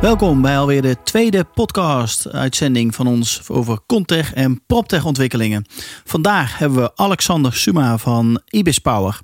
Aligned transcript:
Welkom 0.00 0.42
bij 0.42 0.58
alweer 0.58 0.82
de 0.82 0.96
tweede 1.04 1.44
podcast-uitzending 1.44 2.94
van 2.94 3.06
ons 3.06 3.48
over 3.48 3.78
Contech 3.86 4.34
en 4.34 4.60
PropTech 4.66 5.04
ontwikkelingen. 5.04 5.64
Vandaag 6.04 6.58
hebben 6.58 6.78
we 6.78 6.96
Alexander 6.96 7.54
Suma 7.54 7.98
van 7.98 8.40
Ibis 8.50 8.78
Power. 8.78 9.18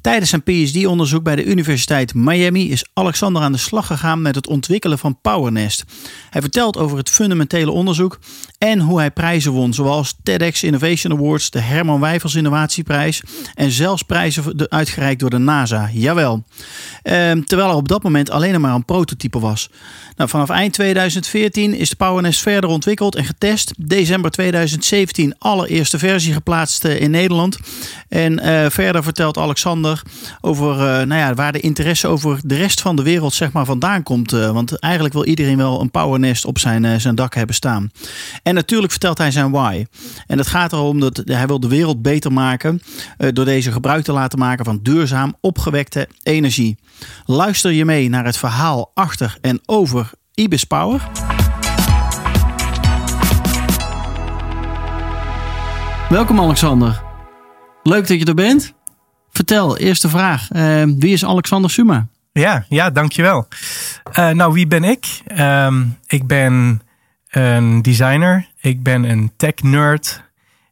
Tijdens 0.00 0.30
zijn 0.30 0.42
PhD-onderzoek 0.42 1.22
bij 1.22 1.36
de 1.36 1.44
Universiteit 1.44 2.14
Miami 2.14 2.70
is 2.70 2.86
Alexander 2.92 3.42
aan 3.42 3.52
de 3.52 3.58
slag 3.58 3.86
gegaan 3.86 4.22
met 4.22 4.34
het 4.34 4.46
ontwikkelen 4.46 4.98
van 4.98 5.20
PowerNest. 5.20 5.84
Hij 6.30 6.40
vertelt 6.40 6.76
over 6.76 6.96
het 6.96 7.10
fundamentele 7.10 7.70
onderzoek 7.70 8.18
en 8.58 8.80
hoe 8.80 8.98
hij 8.98 9.10
prijzen 9.10 9.52
won, 9.52 9.72
zoals 9.74 10.14
TEDx 10.22 10.62
Innovation 10.62 11.12
Awards, 11.12 11.50
de 11.50 11.60
Herman 11.60 12.00
Wijfels 12.00 12.34
Innovatieprijs 12.34 13.22
en 13.54 13.70
zelfs 13.70 14.02
prijzen 14.02 14.70
uitgereikt 14.70 15.20
door 15.20 15.30
de 15.30 15.38
NASA. 15.38 15.90
Jawel. 15.92 16.44
Ehm, 17.02 17.42
terwijl 17.42 17.70
er 17.70 17.76
op 17.76 17.88
dat 17.88 18.02
moment 18.02 18.30
alleen 18.30 18.60
maar 18.60 18.74
een 18.74 18.84
prototype 18.84 19.40
was. 19.40 19.70
Nou, 20.16 20.30
vanaf 20.30 20.48
eind 20.48 20.72
2014 20.72 21.74
is 21.74 21.88
de 21.88 21.96
PowerNest 21.96 22.40
verder 22.40 22.70
ontwikkeld 22.70 23.14
en 23.14 23.24
getest. 23.24 23.74
December 23.76 24.30
2017 24.30 25.34
allereerste 25.38 25.98
versie 25.98 26.32
geplaatst 26.32 26.84
eh, 26.84 27.00
in 27.00 27.10
Nederland. 27.10 27.58
En 28.08 28.32
uh, 28.32 28.66
verder 28.68 29.02
vertelt 29.02 29.38
Alexander 29.38 30.02
over 30.40 30.74
uh, 30.74 30.82
nou 30.82 31.14
ja, 31.14 31.34
waar 31.34 31.52
de 31.52 31.60
interesse 31.60 32.08
over 32.08 32.40
de 32.44 32.54
rest 32.54 32.80
van 32.80 32.96
de 32.96 33.02
wereld 33.02 33.34
zeg 33.34 33.52
maar, 33.52 33.64
vandaan 33.64 34.02
komt. 34.02 34.30
Want 34.30 34.78
eigenlijk 34.78 35.14
wil 35.14 35.24
iedereen 35.24 35.56
wel 35.56 35.80
een 35.80 35.90
PowerNest 35.90 36.44
op 36.44 36.58
zijn, 36.58 37.00
zijn 37.00 37.14
dak 37.14 37.34
hebben 37.34 37.54
staan. 37.54 37.90
En 38.42 38.54
natuurlijk 38.54 38.90
vertelt 38.90 39.18
hij 39.18 39.30
zijn 39.30 39.50
why. 39.50 39.84
En 40.26 40.38
het 40.38 40.46
gaat 40.46 40.72
erom 40.72 41.00
dat 41.00 41.22
hij 41.24 41.46
wil 41.46 41.60
de 41.60 41.68
wereld 41.68 42.02
beter 42.02 42.32
maken 42.32 42.82
door 43.32 43.44
deze 43.44 43.72
gebruik 43.72 44.04
te 44.04 44.12
laten 44.12 44.38
maken 44.38 44.64
van 44.64 44.80
duurzaam 44.82 45.34
opgewekte 45.40 46.08
energie. 46.22 46.76
Luister 47.26 47.72
je 47.72 47.84
mee 47.84 48.08
naar 48.08 48.24
het 48.24 48.36
verhaal 48.36 48.90
achter 48.94 49.38
en 49.40 49.60
over 49.66 50.03
Ibis 50.34 50.64
Power. 50.64 51.10
Welkom 56.08 56.40
Alexander. 56.40 57.02
Leuk 57.82 58.08
dat 58.08 58.18
je 58.18 58.24
er 58.24 58.34
bent. 58.34 58.74
Vertel, 59.30 59.76
eerste 59.76 60.08
vraag. 60.08 60.52
Uh, 60.52 60.82
wie 60.98 61.12
is 61.12 61.24
Alexander 61.24 61.70
Suma? 61.70 62.08
Ja, 62.32 62.64
ja 62.68 62.90
dankjewel. 62.90 63.48
Uh, 64.18 64.30
nou, 64.30 64.52
wie 64.52 64.66
ben 64.66 64.84
ik? 64.84 65.22
Um, 65.38 65.98
ik 66.06 66.26
ben 66.26 66.82
een 67.28 67.82
designer. 67.82 68.48
Ik 68.60 68.82
ben 68.82 69.04
een 69.04 69.32
tech 69.36 69.62
nerd. 69.62 70.22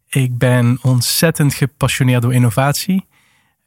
Ik 0.09 0.39
ben 0.39 0.79
ontzettend 0.83 1.55
gepassioneerd 1.55 2.23
door 2.23 2.35
innovatie. 2.35 3.07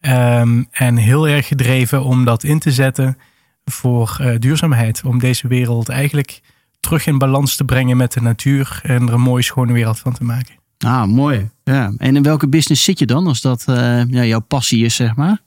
Um, 0.02 0.68
en 0.72 0.98
heel 0.98 1.28
erg 1.28 1.48
gedreven 1.48 2.04
om 2.04 2.26
dat 2.26 2.44
in 2.44 2.60
te 2.60 2.72
zetten 2.72 3.18
voor 3.66 4.17
uh, 4.21 4.35
duurzaamheid. 4.39 5.02
Om 5.05 5.19
deze 5.19 5.47
wereld 5.47 5.89
eigenlijk 5.89 6.41
terug 6.80 7.08
in 7.08 7.17
balans 7.17 7.55
te 7.55 7.63
brengen 7.63 7.97
met 7.97 8.13
de 8.13 8.21
natuur 8.21 8.80
en 8.83 9.08
er 9.08 9.13
een 9.13 9.21
mooie, 9.21 9.44
schone 9.44 9.73
wereld 9.73 9.99
van 9.99 10.13
te 10.13 10.23
maken. 10.23 10.55
Ah, 10.77 11.05
mooi. 11.05 11.49
Ja. 11.64 11.93
En 11.98 12.15
in 12.15 12.23
welke 12.23 12.48
business 12.48 12.83
zit 12.83 12.99
je 12.99 13.05
dan 13.05 13.27
als 13.27 13.42
dat 13.42 13.65
uh, 13.70 13.75
ja, 14.08 14.23
jouw 14.23 14.39
passie 14.39 14.86
is, 14.86 14.95
zeg 14.95 15.15
maar? 15.15 15.42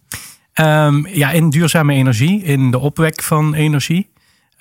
Um, 0.54 1.06
ja, 1.06 1.30
in 1.30 1.50
duurzame 1.50 1.94
energie, 1.94 2.42
in 2.42 2.70
de 2.70 2.78
opwek 2.78 3.22
van 3.22 3.54
energie. 3.54 4.08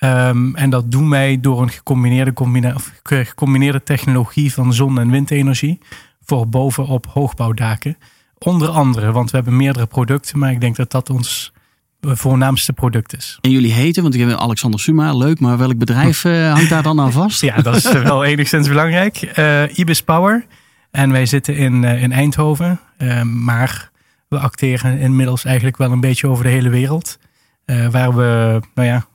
Um, 0.00 0.56
en 0.56 0.70
dat 0.70 0.90
doen 0.90 1.10
wij 1.10 1.40
door 1.40 1.62
een 1.62 1.70
gecombineerde, 1.70 2.32
combina 2.32 2.74
gecombineerde 3.02 3.82
technologie 3.82 4.52
van 4.52 4.74
zon- 4.74 4.98
en 4.98 5.10
windenergie 5.10 5.78
voor 6.24 6.48
bovenop 6.48 7.06
hoogbouwdaken. 7.06 7.96
Onder 8.38 8.68
andere, 8.68 9.12
want 9.12 9.30
we 9.30 9.36
hebben 9.36 9.56
meerdere 9.56 9.86
producten, 9.86 10.38
maar 10.38 10.50
ik 10.50 10.60
denk 10.60 10.76
dat 10.76 10.90
dat 10.90 11.10
ons 11.10 11.52
voornaamste 12.00 12.72
product 12.72 13.16
is. 13.16 13.38
En 13.40 13.50
jullie 13.50 13.72
heten, 13.72 14.02
want 14.02 14.14
ik 14.14 14.20
heb 14.20 14.38
Alexander 14.38 14.80
Suma, 14.80 15.14
leuk, 15.14 15.40
maar 15.40 15.58
welk 15.58 15.78
bedrijf 15.78 16.24
uh, 16.24 16.52
hangt 16.54 16.68
daar 16.68 16.82
dan 16.82 17.00
aan 17.00 17.12
vast? 17.12 17.40
ja, 17.40 17.56
dat 17.60 17.76
is 17.76 17.92
wel 17.92 18.24
enigszins 18.32 18.68
belangrijk. 18.68 19.32
Uh, 19.38 19.78
Ibis 19.78 20.02
Power. 20.02 20.46
En 20.90 21.12
wij 21.12 21.26
zitten 21.26 21.56
in, 21.56 21.82
uh, 21.82 22.02
in 22.02 22.12
Eindhoven, 22.12 22.80
maar 23.24 23.90
we 24.28 24.38
acteren 24.38 24.98
inmiddels 24.98 25.44
eigenlijk 25.44 25.76
wel 25.76 25.92
een 25.92 26.00
beetje 26.00 26.28
over 26.28 26.44
de 26.44 26.50
hele 26.50 26.68
wereld. 26.68 27.18
waar 27.90 28.16
we, 28.16 28.60
nou 28.74 28.88
ja, 28.88 29.06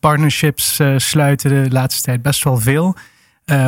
partnerships 0.00 0.80
sluiten 0.96 1.50
de 1.50 1.70
laatste 1.70 2.02
tijd 2.02 2.22
best 2.22 2.44
wel 2.44 2.56
veel 2.56 2.96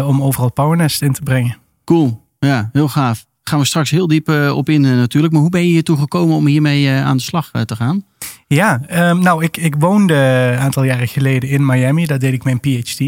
om 0.04 0.22
overal 0.22 0.52
PowerNest 0.52 1.02
in 1.02 1.12
te 1.12 1.22
brengen. 1.22 1.56
Cool, 1.84 2.26
ja, 2.38 2.70
heel 2.72 2.88
gaaf 2.88 3.24
gaan 3.44 3.58
we 3.58 3.64
straks 3.64 3.90
heel 3.90 4.06
diep 4.06 4.28
uh, 4.28 4.56
op 4.56 4.68
in 4.68 4.84
uh, 4.84 4.90
natuurlijk. 4.90 5.32
Maar 5.32 5.42
hoe 5.42 5.50
ben 5.50 5.60
je 5.60 5.72
hier 5.72 5.84
toe 5.84 5.96
gekomen 5.96 6.36
om 6.36 6.46
hiermee 6.46 6.84
uh, 6.84 7.04
aan 7.04 7.16
de 7.16 7.22
slag 7.22 7.50
te 7.64 7.76
gaan? 7.76 8.04
Ja, 8.46 8.80
um, 9.10 9.18
nou 9.18 9.44
ik, 9.44 9.56
ik 9.56 9.74
woonde 9.78 10.14
een 10.14 10.58
aantal 10.58 10.82
jaren 10.82 11.08
geleden 11.08 11.48
in 11.48 11.66
Miami. 11.66 12.06
Daar 12.06 12.18
deed 12.18 12.32
ik 12.32 12.44
mijn 12.44 12.60
PhD 12.60 13.00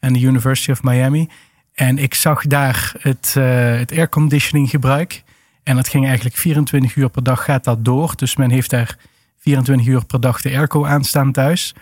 aan 0.00 0.12
de 0.12 0.20
University 0.20 0.70
of 0.70 0.82
Miami. 0.82 1.28
En 1.74 1.98
ik 1.98 2.14
zag 2.14 2.46
daar 2.46 2.92
het, 2.98 3.34
het 3.78 3.92
airconditioning 3.92 4.70
gebruik. 4.70 5.22
En 5.62 5.76
dat 5.76 5.88
ging 5.88 6.06
eigenlijk 6.06 6.36
24 6.36 6.96
uur 6.96 7.08
per 7.08 7.22
dag 7.22 7.44
gaat 7.44 7.64
dat 7.64 7.84
door. 7.84 8.12
Dus 8.16 8.36
men 8.36 8.50
heeft 8.50 8.70
daar 8.70 8.96
24 9.38 9.86
uur 9.86 10.04
per 10.04 10.20
dag 10.20 10.40
de 10.40 10.50
airco 10.50 10.84
aanstaan 10.86 11.32
thuis. 11.32 11.74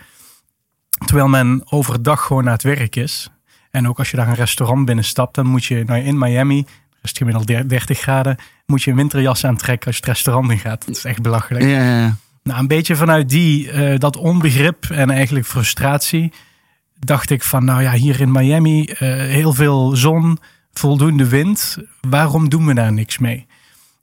Terwijl 1.05 1.27
men 1.27 1.61
overdag 1.69 2.21
gewoon 2.21 2.43
naar 2.43 2.53
het 2.53 2.63
werk 2.63 2.95
is. 2.95 3.29
En 3.71 3.87
ook 3.87 3.97
als 3.97 4.11
je 4.11 4.17
daar 4.17 4.27
een 4.27 4.33
restaurant 4.33 4.85
binnenstapt, 4.85 5.35
dan 5.35 5.45
moet 5.45 5.65
je 5.65 5.83
nou, 5.85 6.03
in 6.03 6.17
Miami 6.17 6.65
is 7.03 7.09
het 7.09 7.17
gemiddeld 7.17 7.69
30 7.69 7.99
graden, 7.99 8.35
moet 8.65 8.83
je 8.83 8.91
een 8.91 8.97
winterjas 8.97 9.45
aantrekken 9.45 9.87
als 9.87 9.95
je 9.95 10.01
het 10.01 10.11
restaurant 10.11 10.51
in 10.51 10.59
gaat. 10.59 10.85
Dat 10.85 10.95
is 10.95 11.05
echt 11.05 11.21
belachelijk. 11.21 11.65
Ja, 11.65 11.99
ja. 11.99 12.15
Nou, 12.43 12.59
een 12.59 12.67
beetje 12.67 12.95
vanuit 12.95 13.29
die, 13.29 13.71
uh, 13.71 13.97
dat 13.97 14.17
onbegrip 14.17 14.85
en 14.89 15.09
eigenlijk 15.09 15.45
frustratie, 15.45 16.33
dacht 16.99 17.29
ik 17.29 17.43
van, 17.43 17.65
nou 17.65 17.81
ja, 17.81 17.91
hier 17.91 18.21
in 18.21 18.31
Miami, 18.31 18.89
uh, 18.89 18.97
heel 19.17 19.53
veel 19.53 19.95
zon, 19.95 20.39
voldoende 20.73 21.27
wind. 21.27 21.77
Waarom 22.01 22.49
doen 22.49 22.65
we 22.65 22.73
daar 22.73 22.93
niks 22.93 23.17
mee? 23.17 23.45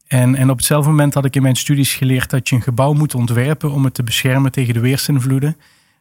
En, 0.07 0.35
en 0.35 0.51
op 0.51 0.57
hetzelfde 0.57 0.91
moment 0.91 1.15
had 1.15 1.25
ik 1.25 1.37
in 1.37 1.43
mijn 1.43 1.57
studies 1.57 1.95
geleerd 1.95 2.31
dat 2.31 2.49
je 2.49 2.57
een 2.57 2.63
gebouw 2.63 2.93
moet 2.93 3.15
ontwerpen 3.15 3.71
om 3.71 3.85
het 3.85 3.95
te 3.95 4.03
beschermen 4.03 4.53
tegen 4.53 4.75
de 4.75 4.81
weersinvloeden 4.81 5.57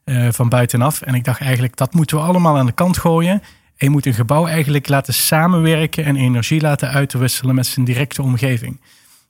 uh, 0.05 0.27
van 0.31 0.49
buitenaf. 0.49 1.01
En 1.01 1.13
ik 1.13 1.23
dacht 1.23 1.41
eigenlijk, 1.41 1.75
dat 1.75 1.93
moeten 1.93 2.17
we 2.17 2.23
allemaal 2.23 2.57
aan 2.57 2.65
de 2.65 2.71
kant 2.71 2.97
gooien. 2.97 3.41
En 3.79 3.85
je 3.85 3.89
moet 3.89 4.05
een 4.05 4.13
gebouw 4.13 4.47
eigenlijk 4.47 4.87
laten 4.87 5.13
samenwerken 5.13 6.05
en 6.05 6.15
energie 6.15 6.61
laten 6.61 6.89
uitwisselen 6.89 7.55
met 7.55 7.65
zijn 7.65 7.85
directe 7.85 8.21
omgeving. 8.21 8.81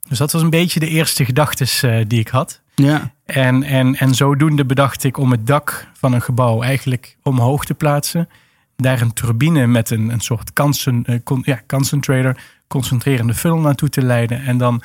Dus 0.08 0.18
dat 0.18 0.32
was 0.32 0.42
een 0.42 0.50
beetje 0.50 0.80
de 0.80 0.88
eerste 0.88 1.24
gedachtes 1.24 1.82
uh, 1.82 2.04
die 2.06 2.20
ik 2.20 2.28
had. 2.28 2.60
Ja. 2.74 3.12
En, 3.24 3.62
en, 3.62 3.96
en 3.96 4.14
zodoende 4.14 4.64
bedacht 4.64 5.04
ik 5.04 5.16
om 5.16 5.30
het 5.30 5.46
dak 5.46 5.86
van 5.92 6.12
een 6.12 6.22
gebouw 6.22 6.62
eigenlijk 6.62 7.16
omhoog 7.22 7.64
te 7.64 7.74
plaatsen. 7.74 8.28
Daar 8.76 9.00
een 9.00 9.12
turbine 9.12 9.66
met 9.66 9.90
een, 9.90 10.08
een 10.08 10.20
soort 10.20 10.50
uh, 10.86 11.18
con, 11.24 11.42
ja, 11.44 11.60
concentrator, 11.66 12.36
concentrerende 12.68 13.34
funnel 13.34 13.58
naartoe 13.58 13.88
te 13.88 14.02
leiden. 14.02 14.42
En 14.42 14.58
dan 14.58 14.82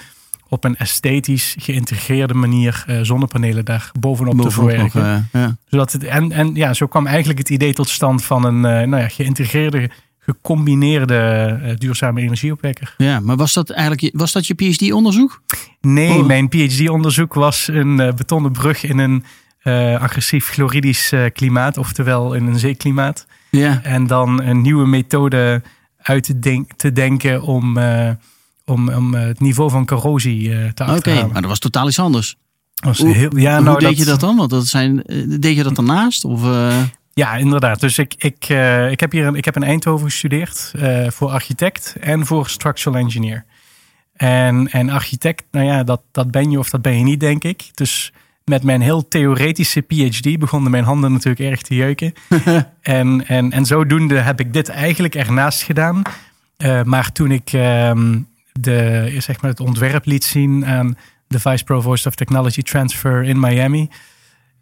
op 0.49 0.63
een 0.63 0.77
esthetisch 0.77 1.55
geïntegreerde 1.59 2.33
manier 2.33 2.85
uh, 2.89 2.99
zonnepanelen 3.01 3.65
daar 3.65 3.91
bovenop, 3.99 4.41
te 4.41 4.51
verwerken. 4.51 5.01
Uh, 5.01 5.41
ja. 5.41 5.57
Zodat 5.65 5.91
het, 5.91 6.03
en, 6.03 6.31
en 6.31 6.55
ja, 6.55 6.73
zo 6.73 6.87
kwam 6.87 7.07
eigenlijk 7.07 7.39
het 7.39 7.49
idee 7.49 7.73
tot 7.73 7.89
stand 7.89 8.23
van 8.23 8.45
een 8.45 8.55
uh, 8.55 8.61
nou 8.61 8.97
ja, 8.97 9.07
geïntegreerde, 9.07 9.89
gecombineerde 10.19 11.75
duurzame 11.77 12.21
energieopwekker. 12.21 12.93
Ja, 12.97 13.19
maar 13.19 13.35
was 13.35 13.53
dat 13.53 13.69
eigenlijk 13.69 14.17
was 14.17 14.31
dat 14.31 14.47
je 14.47 14.53
PhD-onderzoek? 14.53 15.41
Nee, 15.81 16.19
oh. 16.19 16.25
mijn 16.25 16.49
PhD-onderzoek 16.49 17.33
was 17.33 17.67
een 17.67 17.95
betonnen 17.95 18.51
brug 18.51 18.83
in 18.83 18.97
een 18.97 19.23
agressief 19.99 20.49
chloridisch 20.49 21.13
klimaat, 21.33 21.77
oftewel 21.77 22.33
in 22.33 22.47
een 22.47 22.59
zeeklimaat. 22.59 23.27
Ja. 23.51 23.79
En 23.83 24.07
dan 24.07 24.41
een 24.41 24.61
nieuwe 24.61 24.87
methode 24.87 25.61
uit 25.97 26.23
te, 26.23 26.39
denk, 26.39 26.71
te 26.73 26.91
denken 26.91 27.41
om 27.41 27.77
om, 28.65 28.89
om 28.89 29.15
eh, 29.15 29.25
het 29.25 29.39
niveau 29.39 29.69
van 29.69 29.85
corrosie 29.85 30.49
uh, 30.49 30.69
te 30.69 30.83
achterhalen. 30.83 31.23
Oké, 31.23 31.33
maar 31.33 31.41
dat 31.41 31.49
was 31.49 31.59
totaal 31.59 31.87
iets 31.87 31.99
anders. 31.99 32.35
Was 32.75 32.97
heel, 32.97 33.37
ja, 33.37 33.55
hoe 33.55 33.65
nou, 33.65 33.79
deed 33.79 33.97
je 33.97 34.05
dat 34.05 34.19
dan? 34.19 34.35
Want 34.35 34.49
dat 34.49 34.67
zijn, 34.67 35.03
eh, 35.03 35.23
deed 35.39 35.55
je 35.55 35.63
dat 35.63 35.75
daarnaast? 35.75 36.25
Of. 36.25 36.41
Ja, 37.15 37.35
inderdaad. 37.35 37.79
Dus 37.79 37.97
ik, 37.97 38.13
ik, 38.17 38.49
uh, 38.49 38.91
ik 38.91 38.99
heb 38.99 39.11
hier 39.11 39.25
een, 39.25 39.35
ik 39.35 39.45
heb 39.45 39.55
in 39.55 39.63
Eindhoven 39.63 40.09
gestudeerd 40.09 40.73
uh, 40.75 41.09
voor 41.09 41.29
architect 41.29 41.95
en 41.99 42.25
voor 42.25 42.49
structural 42.49 42.99
engineer. 42.99 43.45
En, 44.13 44.71
en 44.71 44.89
architect, 44.89 45.43
nou 45.51 45.65
ja, 45.65 45.83
dat, 45.83 46.01
dat 46.11 46.31
ben 46.31 46.51
je 46.51 46.59
of 46.59 46.69
dat 46.69 46.81
ben 46.81 46.97
je 46.97 47.03
niet, 47.03 47.19
denk 47.19 47.43
ik. 47.43 47.69
Dus 47.73 48.13
met 48.45 48.63
mijn 48.63 48.81
heel 48.81 49.07
theoretische 49.07 49.81
PhD 49.81 50.39
begonnen 50.39 50.71
mijn 50.71 50.83
handen 50.83 51.11
natuurlijk 51.11 51.51
erg 51.51 51.61
te 51.61 51.75
jeuken. 51.75 52.13
en, 52.81 53.27
en, 53.27 53.51
en 53.51 53.65
zodoende 53.65 54.19
heb 54.19 54.39
ik 54.39 54.53
dit 54.53 54.69
eigenlijk 54.69 55.15
ernaast 55.15 55.63
gedaan. 55.63 56.01
Uh, 56.57 56.83
maar 56.83 57.11
toen 57.11 57.31
ik 57.31 57.53
ehm, 57.53 58.17
de, 58.59 59.15
zeg 59.17 59.41
maar 59.41 59.51
het 59.51 59.59
ontwerp 59.59 60.05
liet 60.05 60.23
zien 60.23 60.65
aan 60.65 60.97
de 61.27 61.39
Vice 61.39 61.63
Provost 61.63 62.05
of 62.05 62.15
Technology 62.15 62.61
Transfer 62.61 63.23
in 63.23 63.39
Miami. 63.39 63.89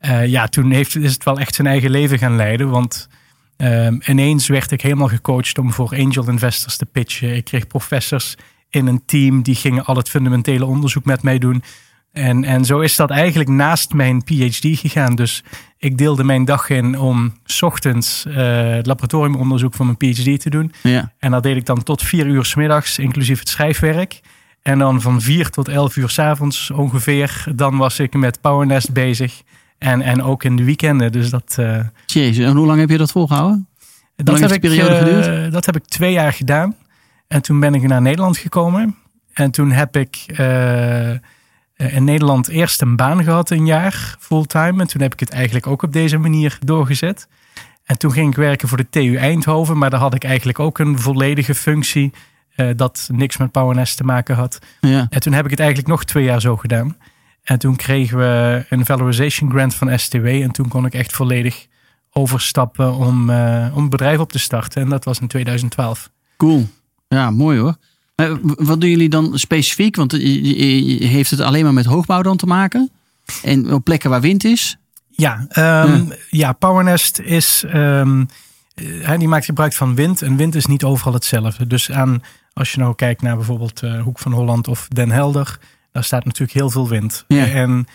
Uh, 0.01 0.27
ja, 0.27 0.47
toen 0.47 0.71
heeft, 0.71 0.95
is 0.95 1.13
het 1.13 1.23
wel 1.23 1.39
echt 1.39 1.55
zijn 1.55 1.67
eigen 1.67 1.89
leven 1.89 2.17
gaan 2.17 2.35
leiden. 2.35 2.69
Want 2.69 3.09
um, 3.57 4.01
ineens 4.05 4.47
werd 4.47 4.71
ik 4.71 4.81
helemaal 4.81 5.07
gecoacht 5.07 5.57
om 5.57 5.73
voor 5.73 5.89
angel 5.97 6.29
investors 6.29 6.77
te 6.77 6.85
pitchen. 6.85 7.35
Ik 7.35 7.45
kreeg 7.45 7.67
professors 7.67 8.35
in 8.69 8.87
een 8.87 9.05
team 9.05 9.41
die 9.41 9.55
gingen 9.55 9.85
al 9.85 9.95
het 9.95 10.09
fundamentele 10.09 10.65
onderzoek 10.65 11.05
met 11.05 11.23
mij 11.23 11.37
doen. 11.37 11.63
En, 12.13 12.43
en 12.43 12.65
zo 12.65 12.79
is 12.79 12.95
dat 12.95 13.09
eigenlijk 13.09 13.49
naast 13.49 13.93
mijn 13.93 14.23
PhD 14.23 14.79
gegaan. 14.79 15.15
Dus 15.15 15.43
ik 15.77 15.97
deelde 15.97 16.23
mijn 16.23 16.45
dag 16.45 16.69
in 16.69 16.99
om 16.99 17.33
s 17.45 17.61
ochtends 17.61 18.25
uh, 18.27 18.35
het 18.69 18.85
laboratoriumonderzoek 18.85 19.73
voor 19.73 19.85
mijn 19.85 19.97
PhD 19.97 20.41
te 20.41 20.49
doen. 20.49 20.73
Ja. 20.83 21.11
En 21.19 21.31
dat 21.31 21.43
deed 21.43 21.55
ik 21.55 21.65
dan 21.65 21.83
tot 21.83 22.01
vier 22.01 22.25
uur 22.25 22.45
s 22.45 22.55
middags, 22.55 22.99
inclusief 22.99 23.39
het 23.39 23.49
schrijfwerk. 23.49 24.21
En 24.61 24.79
dan 24.79 25.01
van 25.01 25.21
vier 25.21 25.49
tot 25.49 25.67
elf 25.67 25.95
uur 25.95 26.09
s 26.09 26.19
avonds 26.19 26.71
ongeveer, 26.71 27.45
dan 27.55 27.77
was 27.77 27.99
ik 27.99 28.13
met 28.13 28.41
PowerNest 28.41 28.93
bezig. 28.93 29.41
En, 29.77 30.01
en 30.01 30.23
ook 30.23 30.43
in 30.43 30.55
de 30.55 30.63
weekenden. 30.63 31.11
Dus 31.11 31.29
dat. 31.29 31.55
Uh, 31.59 31.79
Jezus, 32.05 32.45
en 32.45 32.55
hoe 32.55 32.65
lang 32.65 32.79
heb 32.79 32.89
je 32.89 32.97
dat 32.97 33.11
volgehouden? 33.11 33.67
Dat 34.15 34.39
heb, 34.39 34.51
ik, 34.51 34.61
periode 34.61 34.95
geduurd? 34.95 35.27
uh, 35.27 35.51
dat 35.51 35.65
heb 35.65 35.75
ik 35.75 35.85
twee 35.85 36.11
jaar 36.11 36.33
gedaan. 36.33 36.75
En 37.27 37.41
toen 37.41 37.59
ben 37.59 37.73
ik 37.73 37.81
naar 37.81 38.01
Nederland 38.01 38.37
gekomen. 38.37 38.95
En 39.33 39.51
toen 39.51 39.71
heb 39.71 39.97
ik 39.97 40.25
in 41.91 42.03
Nederland 42.03 42.47
eerst 42.47 42.81
een 42.81 42.95
baan 42.95 43.23
gehad, 43.23 43.49
een 43.49 43.65
jaar 43.65 44.15
fulltime. 44.19 44.81
En 44.81 44.87
toen 44.87 45.01
heb 45.01 45.13
ik 45.13 45.19
het 45.19 45.29
eigenlijk 45.29 45.67
ook 45.67 45.81
op 45.81 45.93
deze 45.93 46.17
manier 46.17 46.57
doorgezet. 46.59 47.27
En 47.83 47.97
toen 47.97 48.11
ging 48.11 48.29
ik 48.29 48.35
werken 48.35 48.67
voor 48.67 48.77
de 48.77 48.89
TU 48.89 49.15
Eindhoven. 49.15 49.77
Maar 49.77 49.89
daar 49.89 49.99
had 49.99 50.13
ik 50.13 50.23
eigenlijk 50.23 50.59
ook 50.59 50.79
een 50.79 50.99
volledige 50.99 51.55
functie. 51.55 52.13
Uh, 52.55 52.69
dat 52.75 53.09
niks 53.11 53.37
met 53.37 53.51
PowerNest 53.51 53.97
te 53.97 54.03
maken 54.03 54.35
had. 54.35 54.59
Ja. 54.79 55.07
En 55.09 55.19
toen 55.19 55.33
heb 55.33 55.45
ik 55.45 55.51
het 55.51 55.59
eigenlijk 55.59 55.89
nog 55.89 56.03
twee 56.03 56.23
jaar 56.23 56.41
zo 56.41 56.57
gedaan. 56.57 56.97
En 57.43 57.59
toen 57.59 57.75
kregen 57.75 58.17
we 58.17 58.65
een 58.69 58.85
valorization 58.85 59.49
grant 59.49 59.75
van 59.75 59.99
STW. 59.99 60.25
En 60.25 60.51
toen 60.51 60.67
kon 60.67 60.85
ik 60.85 60.93
echt 60.93 61.13
volledig 61.13 61.67
overstappen 62.11 62.93
om, 62.93 63.29
uh, 63.29 63.71
om 63.73 63.83
een 63.83 63.89
bedrijf 63.89 64.19
op 64.19 64.31
te 64.31 64.39
starten. 64.39 64.81
En 64.81 64.89
dat 64.89 65.05
was 65.05 65.19
in 65.19 65.27
2012. 65.27 66.09
Cool. 66.37 66.67
Ja, 67.07 67.31
mooi 67.31 67.59
hoor. 67.59 67.75
Uh, 68.15 68.35
wat 68.41 68.81
doen 68.81 68.89
jullie 68.89 69.09
dan 69.09 69.39
specifiek? 69.39 69.95
Want 69.95 70.11
je, 70.11 71.05
heeft 71.05 71.29
het 71.29 71.39
alleen 71.39 71.63
maar 71.63 71.73
met 71.73 71.85
hoogbouw 71.85 72.21
dan 72.21 72.37
te 72.37 72.45
maken? 72.45 72.91
En 73.43 73.73
op 73.73 73.83
plekken 73.83 74.09
waar 74.09 74.21
wind 74.21 74.43
is? 74.43 74.77
Ja, 75.09 75.47
um, 75.49 76.07
ja. 76.07 76.15
ja 76.29 76.53
PowerNest 76.53 77.19
is... 77.19 77.63
Um, 77.75 78.27
die 79.17 79.27
maakt 79.27 79.45
gebruik 79.45 79.73
van 79.73 79.95
wind. 79.95 80.21
En 80.21 80.35
wind 80.35 80.55
is 80.55 80.65
niet 80.65 80.83
overal 80.83 81.13
hetzelfde. 81.13 81.67
Dus 81.67 81.91
aan, 81.91 82.23
als 82.53 82.71
je 82.71 82.79
nou 82.79 82.95
kijkt 82.95 83.21
naar 83.21 83.35
bijvoorbeeld 83.35 83.81
uh, 83.83 84.01
Hoek 84.01 84.19
van 84.19 84.31
Holland 84.31 84.67
of 84.67 84.87
Den 84.87 85.11
Helder... 85.11 85.59
daar 85.91 86.03
staat 86.03 86.25
natuurlijk 86.25 86.53
heel 86.53 86.69
veel 86.69 86.89
wind. 86.89 87.25
Ja. 87.27 87.47
En 87.47 87.87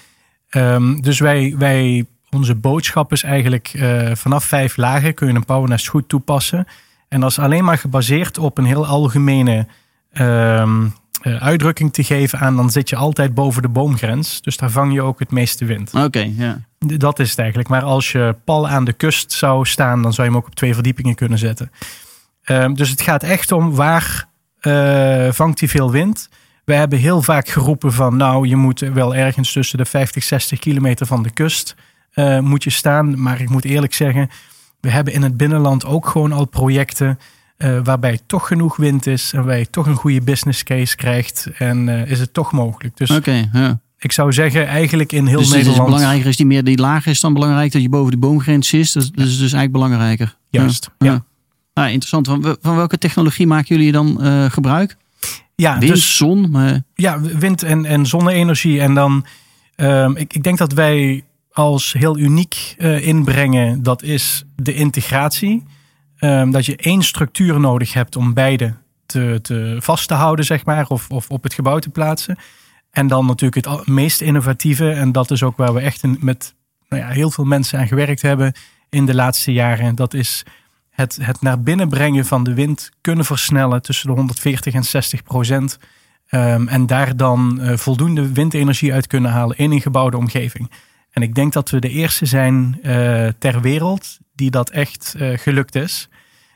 um, 0.51 1.01
dus 1.01 1.19
wij, 1.19 1.55
wij, 1.59 2.07
onze 2.31 2.55
boodschap 2.55 3.13
is 3.13 3.23
eigenlijk... 3.23 3.73
Uh, 3.77 4.15
vanaf 4.15 4.45
vijf 4.45 4.77
lagen 4.77 5.15
kun 5.15 5.29
je 5.29 5.35
een 5.35 5.45
PowerNest 5.45 5.89
goed 5.89 6.09
toepassen... 6.09 6.67
En 7.09 7.21
dat 7.21 7.31
is 7.31 7.39
alleen 7.39 7.65
maar 7.65 7.79
gebaseerd 7.79 8.39
op 8.39 8.59
een 8.59 8.65
heel 8.65 8.87
algemene 8.87 9.67
um, 10.13 10.95
uh, 11.23 11.43
uitdrukking 11.43 11.93
te 11.93 12.05
geven 12.05 12.39
aan, 12.39 12.57
dan 12.57 12.71
zit 12.71 12.89
je 12.89 12.97
altijd 12.97 13.35
boven 13.35 13.63
de 13.63 13.69
boomgrens. 13.69 14.43
Dus 14.43 14.57
daar 14.57 14.71
vang 14.71 14.93
je 14.93 15.03
ook 15.03 15.19
het 15.19 15.31
meeste 15.31 15.65
wind. 15.65 15.95
Oké, 15.95 16.05
okay, 16.05 16.35
ja. 16.37 16.61
Dat 16.79 17.19
is 17.19 17.31
het 17.31 17.39
eigenlijk. 17.39 17.69
Maar 17.69 17.83
als 17.83 18.13
je 18.13 18.37
pal 18.45 18.69
aan 18.69 18.85
de 18.85 18.93
kust 18.93 19.33
zou 19.33 19.67
staan, 19.67 20.03
dan 20.03 20.13
zou 20.13 20.27
je 20.27 20.33
hem 20.33 20.43
ook 20.43 20.49
op 20.49 20.55
twee 20.55 20.75
verdiepingen 20.75 21.15
kunnen 21.15 21.39
zetten. 21.39 21.71
Um, 22.45 22.75
dus 22.75 22.91
het 22.91 23.03
gaat 23.03 23.23
echt 23.23 23.53
om 23.53 23.75
waar 23.75 24.29
uh, 24.63 25.29
vangt 25.31 25.61
hij 25.61 25.69
veel 25.69 25.91
wind. 25.91 26.29
We 26.65 26.75
hebben 26.75 26.99
heel 26.99 27.23
vaak 27.23 27.49
geroepen 27.49 27.93
van 27.93 28.17
nou, 28.17 28.49
je 28.49 28.57
moet 28.57 28.81
wel 28.81 29.15
ergens 29.15 29.53
tussen 29.53 29.79
de 29.79 29.85
50, 29.85 30.23
60 30.23 30.59
kilometer 30.59 31.07
van 31.07 31.23
de 31.23 31.31
kust 31.31 31.75
uh, 32.15 32.39
moet 32.39 32.65
je 32.65 32.71
staan. 32.71 33.23
Maar 33.23 33.41
ik 33.41 33.49
moet 33.49 33.65
eerlijk 33.65 33.95
zeggen, 33.95 34.31
we 34.81 34.91
hebben 34.91 35.13
in 35.13 35.23
het 35.23 35.37
binnenland 35.37 35.85
ook 35.85 36.09
gewoon 36.09 36.33
al 36.33 36.45
projecten 36.45 37.19
uh, 37.59 37.81
waarbij 37.85 38.21
toch 38.27 38.47
genoeg 38.47 38.77
wind 38.77 39.07
is 39.07 39.33
en 39.33 39.45
waar 39.45 39.59
je 39.59 39.71
toch 39.71 39.87
een 39.87 39.95
goede 39.95 40.21
business 40.21 40.63
case 40.63 40.97
krijgt. 40.97 41.49
En 41.59 41.89
uh, 41.89 42.11
is 42.11 42.21
het 42.21 42.33
toch 42.35 42.53
mogelijk. 42.53 42.97
Dus 42.97 43.11
okay, 43.11 43.49
ja. 43.53 43.81
ik 43.99 44.13
zou 44.13 44.33
zeggen, 44.33 44.67
eigenlijk 44.67 45.13
in 45.13 45.27
heel 45.27 45.39
dus 45.39 45.51
Nederland. 45.51 45.77
Dus 45.77 45.87
belangrijker 45.87 46.29
is 46.29 46.37
die 46.37 46.47
meer 46.47 46.65
die 46.65 46.79
laag 46.79 47.07
is 47.07 47.21
dan 47.21 47.33
belangrijk 47.33 47.73
dat 47.73 47.83
je 47.83 47.89
boven 47.89 48.11
de 48.11 48.19
boomgrens 48.19 48.73
is. 48.73 48.93
Dat, 48.93 49.11
dat 49.15 49.27
is 49.27 49.39
dus 49.39 49.53
eigenlijk 49.53 49.73
belangrijker. 49.73 50.37
Juist. 50.51 50.91
Ja. 50.99 51.07
ja. 51.07 51.13
ja. 51.13 51.25
Ah, 51.83 51.87
interessant. 51.87 52.27
Van, 52.27 52.57
van, 52.61 52.77
welke 52.77 52.99
technologie 52.99 53.47
maken 53.47 53.77
jullie 53.77 53.93
dan 53.93 54.19
uh, 54.21 54.45
gebruik? 54.51 54.97
Ja, 55.55 55.79
wind, 55.79 55.93
dus, 55.93 56.17
zon. 56.17 56.51
Maar... 56.51 56.83
Ja, 56.95 57.21
wind 57.21 57.63
en, 57.63 57.85
en 57.85 58.07
zonne-energie. 58.07 58.81
En 58.81 58.95
dan, 58.95 59.27
um, 59.77 60.17
ik, 60.17 60.35
ik 60.35 60.43
denk 60.43 60.59
dat 60.59 60.73
wij 60.73 61.25
als 61.53 61.93
heel 61.93 62.19
uniek 62.19 62.75
inbrengen, 63.01 63.83
dat 63.83 64.03
is 64.03 64.45
de 64.57 64.75
integratie. 64.75 65.65
Um, 66.21 66.51
dat 66.51 66.67
je 66.67 66.77
één 66.77 67.03
structuur 67.03 67.61
nodig 67.61 67.93
hebt 67.93 68.17
om 68.17 68.35
beide 68.35 68.75
te, 69.07 69.39
te 69.43 69.77
vast 69.79 70.09
te 70.09 70.15
houden, 70.15 70.45
zeg 70.45 70.65
maar, 70.65 70.87
of, 70.87 71.09
of 71.11 71.29
op 71.31 71.43
het 71.43 71.55
gebouw 71.55 71.79
te 71.79 71.91
plaatsen. 71.91 72.39
En 72.91 73.07
dan 73.07 73.27
natuurlijk 73.27 73.67
het 73.67 73.87
meest 73.87 74.21
innovatieve, 74.21 74.91
en 74.91 75.13
dat 75.13 75.31
is 75.31 75.43
ook 75.43 75.57
waar 75.57 75.75
we 75.75 75.81
echt 75.81 76.21
met 76.21 76.55
nou 76.89 77.03
ja, 77.03 77.09
heel 77.09 77.31
veel 77.31 77.45
mensen 77.45 77.79
aan 77.79 77.89
gewerkt 77.89 78.23
hebben 78.23 78.53
in 78.89 79.07
de 79.07 79.15
laatste 79.15 79.53
jaren. 79.53 79.95
Dat 79.95 80.15
is 80.15 80.45
het, 80.91 81.19
het 81.23 81.41
naar 81.41 81.63
binnen 81.63 81.89
brengen 81.89 82.25
van 82.25 82.45
de 82.45 82.55
wind 82.55 82.91
kunnen 83.01 83.25
versnellen 83.25 83.83
tussen 83.83 84.09
de 84.09 84.15
140 84.15 84.75
en 84.75 84.85
60 84.85 85.23
procent. 85.23 85.79
Um, 86.31 86.69
en 86.69 86.87
daar 86.87 87.17
dan 87.17 87.59
uh, 87.61 87.77
voldoende 87.77 88.33
windenergie 88.33 88.93
uit 88.93 89.07
kunnen 89.07 89.31
halen 89.31 89.59
in 89.59 89.73
een 89.73 89.81
gebouwde 89.81 90.17
omgeving. 90.17 90.71
En 91.19 91.25
ik 91.25 91.35
denk 91.35 91.53
dat 91.53 91.71
we 91.71 91.79
de 91.79 91.89
eerste 91.89 92.27
zijn 92.27 92.79
uh, 92.83 93.29
ter 93.39 93.61
wereld 93.61 94.19
die 94.35 94.51
dat 94.51 94.71
echt 94.71 95.15
uh, 95.17 95.39
gelukt 95.39 95.75
is. 95.75 96.09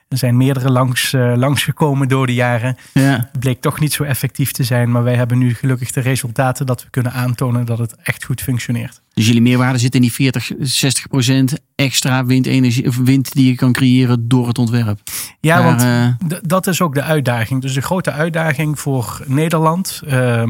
Er 0.08 0.18
zijn 0.18 0.36
meerdere 0.36 0.70
langs, 0.70 1.12
uh, 1.12 1.32
langsgekomen 1.36 2.08
door 2.08 2.26
de 2.26 2.34
jaren. 2.34 2.76
Ja. 2.92 3.30
Bleek 3.38 3.60
toch 3.60 3.80
niet 3.80 3.92
zo 3.92 4.02
effectief 4.02 4.52
te 4.52 4.64
zijn. 4.64 4.90
Maar 4.90 5.02
wij 5.02 5.14
hebben 5.14 5.38
nu 5.38 5.54
gelukkig 5.54 5.90
de 5.90 6.00
resultaten 6.00 6.66
dat 6.66 6.82
we 6.82 6.90
kunnen 6.90 7.12
aantonen 7.12 7.66
dat 7.66 7.78
het 7.78 7.96
echt 8.02 8.24
goed 8.24 8.40
functioneert. 8.40 9.02
Dus 9.14 9.26
jullie 9.26 9.42
meerwaarde 9.42 9.78
zit 9.78 9.94
in 9.94 10.00
die 10.00 10.12
40, 10.12 10.50
60 10.58 11.08
procent 11.08 11.58
extra 11.74 12.24
windenergie, 12.24 12.86
of 12.86 12.96
wind 12.96 13.32
die 13.32 13.46
je 13.46 13.54
kan 13.54 13.72
creëren 13.72 14.28
door 14.28 14.46
het 14.46 14.58
ontwerp. 14.58 15.00
Ja, 15.40 15.56
Daar, 15.56 15.64
want 15.64 15.82
uh... 16.32 16.38
dat 16.42 16.66
is 16.66 16.80
ook 16.80 16.94
de 16.94 17.02
uitdaging. 17.02 17.60
Dus 17.60 17.74
de 17.74 17.82
grote 17.82 18.10
uitdaging 18.10 18.78
voor 18.78 19.22
Nederland, 19.26 20.02
uh, 20.06 20.44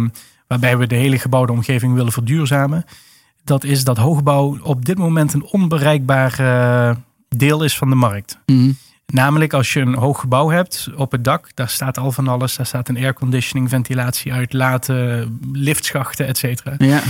waarbij 0.47 0.79
we 0.79 0.87
de 0.87 0.95
hele 0.95 1.19
gebouwde 1.19 1.53
omgeving 1.53 1.95
willen 1.95 2.13
verduurzamen 2.13 2.85
dat 3.45 3.65
is 3.65 3.85
dat 3.85 3.97
hoogbouw 3.97 4.59
op 4.63 4.85
dit 4.85 4.99
moment 4.99 5.33
een 5.33 5.45
onbereikbaar 5.45 6.41
uh, 6.41 6.97
deel 7.29 7.63
is 7.63 7.77
van 7.77 7.89
de 7.89 7.95
markt. 7.95 8.39
Mm. 8.47 8.77
Namelijk 9.07 9.53
als 9.53 9.73
je 9.73 9.81
een 9.81 9.95
hoog 9.95 10.21
gebouw 10.21 10.51
hebt 10.51 10.89
op 10.97 11.13
het 11.13 11.25
dak, 11.25 11.49
daar 11.55 11.69
staat 11.69 11.99
al 11.99 12.13
van 12.13 12.29
alles. 12.29 12.57
Daar 12.57 12.67
staat 12.67 12.89
een 12.89 12.97
airconditioning, 12.97 13.69
ventilatie 13.69 14.33
uit, 14.33 14.53
laten, 14.53 15.39
liftschachten, 15.53 16.27
et 16.27 16.39
cetera. 16.39 16.75
Ja. 16.79 17.03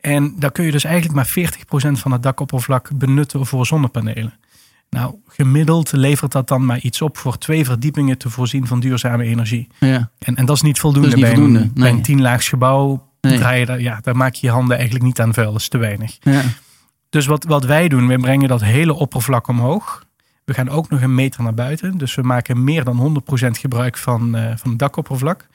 En 0.00 0.34
daar 0.38 0.52
kun 0.52 0.64
je 0.64 0.70
dus 0.70 0.84
eigenlijk 0.84 1.14
maar 1.14 1.50
40% 1.96 2.00
van 2.00 2.12
het 2.12 2.22
dakoppervlak 2.22 2.90
benutten 2.94 3.46
voor 3.46 3.66
zonnepanelen. 3.66 4.34
Nou, 4.90 5.14
gemiddeld 5.26 5.92
levert 5.92 6.32
dat 6.32 6.48
dan 6.48 6.64
maar 6.64 6.80
iets 6.80 7.02
op 7.02 7.16
voor 7.16 7.38
twee 7.38 7.64
verdiepingen 7.64 8.18
te 8.18 8.30
voorzien 8.30 8.66
van 8.66 8.80
duurzame 8.80 9.24
energie. 9.24 9.68
Ja. 9.78 10.10
En, 10.18 10.36
en 10.36 10.46
dat 10.46 10.56
is 10.56 10.62
niet 10.62 10.78
voldoende, 10.78 11.08
dat 11.08 11.18
is 11.18 11.24
niet 11.24 11.34
bij, 11.34 11.40
voldoende. 11.40 11.60
Een, 11.60 11.70
nee. 11.74 11.84
bij 11.84 11.92
een 11.92 12.02
tienlaags 12.02 12.48
gebouw. 12.48 13.12
Nee. 13.30 13.38
Draai 13.38 13.60
je 13.60 13.66
daar, 13.66 13.80
ja, 13.80 13.98
daar 14.02 14.16
maak 14.16 14.34
je 14.34 14.46
je 14.46 14.52
handen 14.52 14.76
eigenlijk 14.76 15.04
niet 15.04 15.20
aan 15.20 15.34
vuil, 15.34 15.52
dat 15.52 15.60
is 15.60 15.68
te 15.68 15.78
weinig. 15.78 16.16
Ja. 16.20 16.42
Dus 17.08 17.26
wat, 17.26 17.44
wat 17.44 17.64
wij 17.64 17.88
doen, 17.88 18.06
we 18.06 18.18
brengen 18.18 18.48
dat 18.48 18.60
hele 18.60 18.94
oppervlak 18.94 19.48
omhoog. 19.48 20.04
We 20.44 20.54
gaan 20.54 20.68
ook 20.68 20.90
nog 20.90 21.00
een 21.00 21.14
meter 21.14 21.42
naar 21.42 21.54
buiten. 21.54 21.98
Dus 21.98 22.14
we 22.14 22.22
maken 22.22 22.64
meer 22.64 22.84
dan 22.84 23.22
100% 23.46 23.46
gebruik 23.50 23.96
van, 23.96 24.36
uh, 24.36 24.52
van 24.56 24.70
het 24.70 24.78
dakoppervlak. 24.78 25.46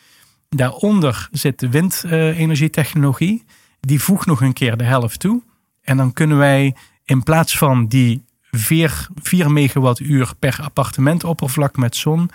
Daaronder 0.50 1.28
zit 1.32 1.60
de 1.60 1.70
windenergietechnologie. 1.70 3.44
Die 3.80 4.02
voegt 4.02 4.26
nog 4.26 4.42
een 4.42 4.54
keer 4.54 4.78
de 4.78 4.84
helft 4.84 5.20
toe. 5.20 5.42
En 5.82 5.98
dan 5.98 6.14
kunnen 6.14 6.38
wij 6.38 6.76
in 7.04 7.24
plaats 7.24 7.58
van 7.58 7.88
die 7.88 8.24
4, 8.52 9.08
4 9.16 9.52
megawattuur 9.52 10.34
per 10.40 10.60
appartementoppervlak 10.62 11.78
met 11.78 11.96
zon, 11.96 12.30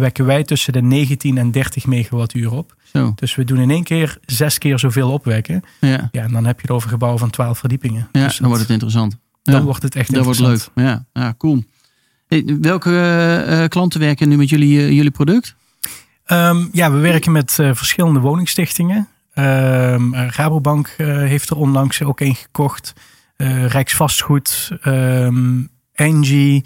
wekken 0.00 0.24
wij 0.24 0.44
tussen 0.44 0.72
de 0.72 0.82
19 0.82 1.38
en 1.38 1.50
30 1.50 1.86
megawattuur 1.86 2.52
op. 2.52 2.76
Zo. 2.92 3.12
Dus 3.14 3.34
we 3.34 3.44
doen 3.44 3.58
in 3.58 3.70
één 3.70 3.82
keer 3.84 4.18
zes 4.24 4.58
keer 4.58 4.78
zoveel 4.78 5.10
opwekken. 5.10 5.62
Ja. 5.80 6.08
Ja, 6.12 6.22
en 6.22 6.32
dan 6.32 6.44
heb 6.44 6.56
je 6.56 6.62
het 6.66 6.70
over 6.70 6.88
gebouwen 6.88 7.20
van 7.20 7.30
12 7.30 7.58
verdiepingen. 7.58 8.08
Ja, 8.12 8.24
dus 8.24 8.36
dan 8.36 8.46
wordt 8.46 8.62
het 8.62 8.70
interessant. 8.70 9.16
Dan 9.42 9.54
ja. 9.54 9.62
wordt 9.62 9.82
het 9.82 9.94
echt 9.94 10.14
Dat 10.14 10.24
wordt 10.24 10.38
interessant. 10.38 10.76
leuk. 10.76 10.86
Ja, 10.86 11.04
ja 11.12 11.34
cool. 11.38 11.64
Hey, 12.26 12.58
welke 12.60 12.90
uh, 13.48 13.64
klanten 13.68 14.00
werken 14.00 14.28
nu 14.28 14.36
met 14.36 14.48
jullie, 14.48 14.78
uh, 14.78 14.90
jullie 14.90 15.10
product? 15.10 15.54
Um, 16.26 16.68
ja, 16.72 16.92
we 16.92 16.98
werken 16.98 17.32
met 17.32 17.58
uh, 17.60 17.74
verschillende 17.74 18.20
woningstichtingen. 18.20 19.08
Ehm, 19.32 20.14
Rabobank 20.14 20.94
heeft 20.96 21.50
er 21.50 21.56
onlangs 21.56 22.02
ook 22.02 22.20
een 22.20 22.34
gekocht. 22.34 22.92
Rijksvastgoed, 23.66 24.70
um, 24.84 25.68
Engie. 25.92 26.64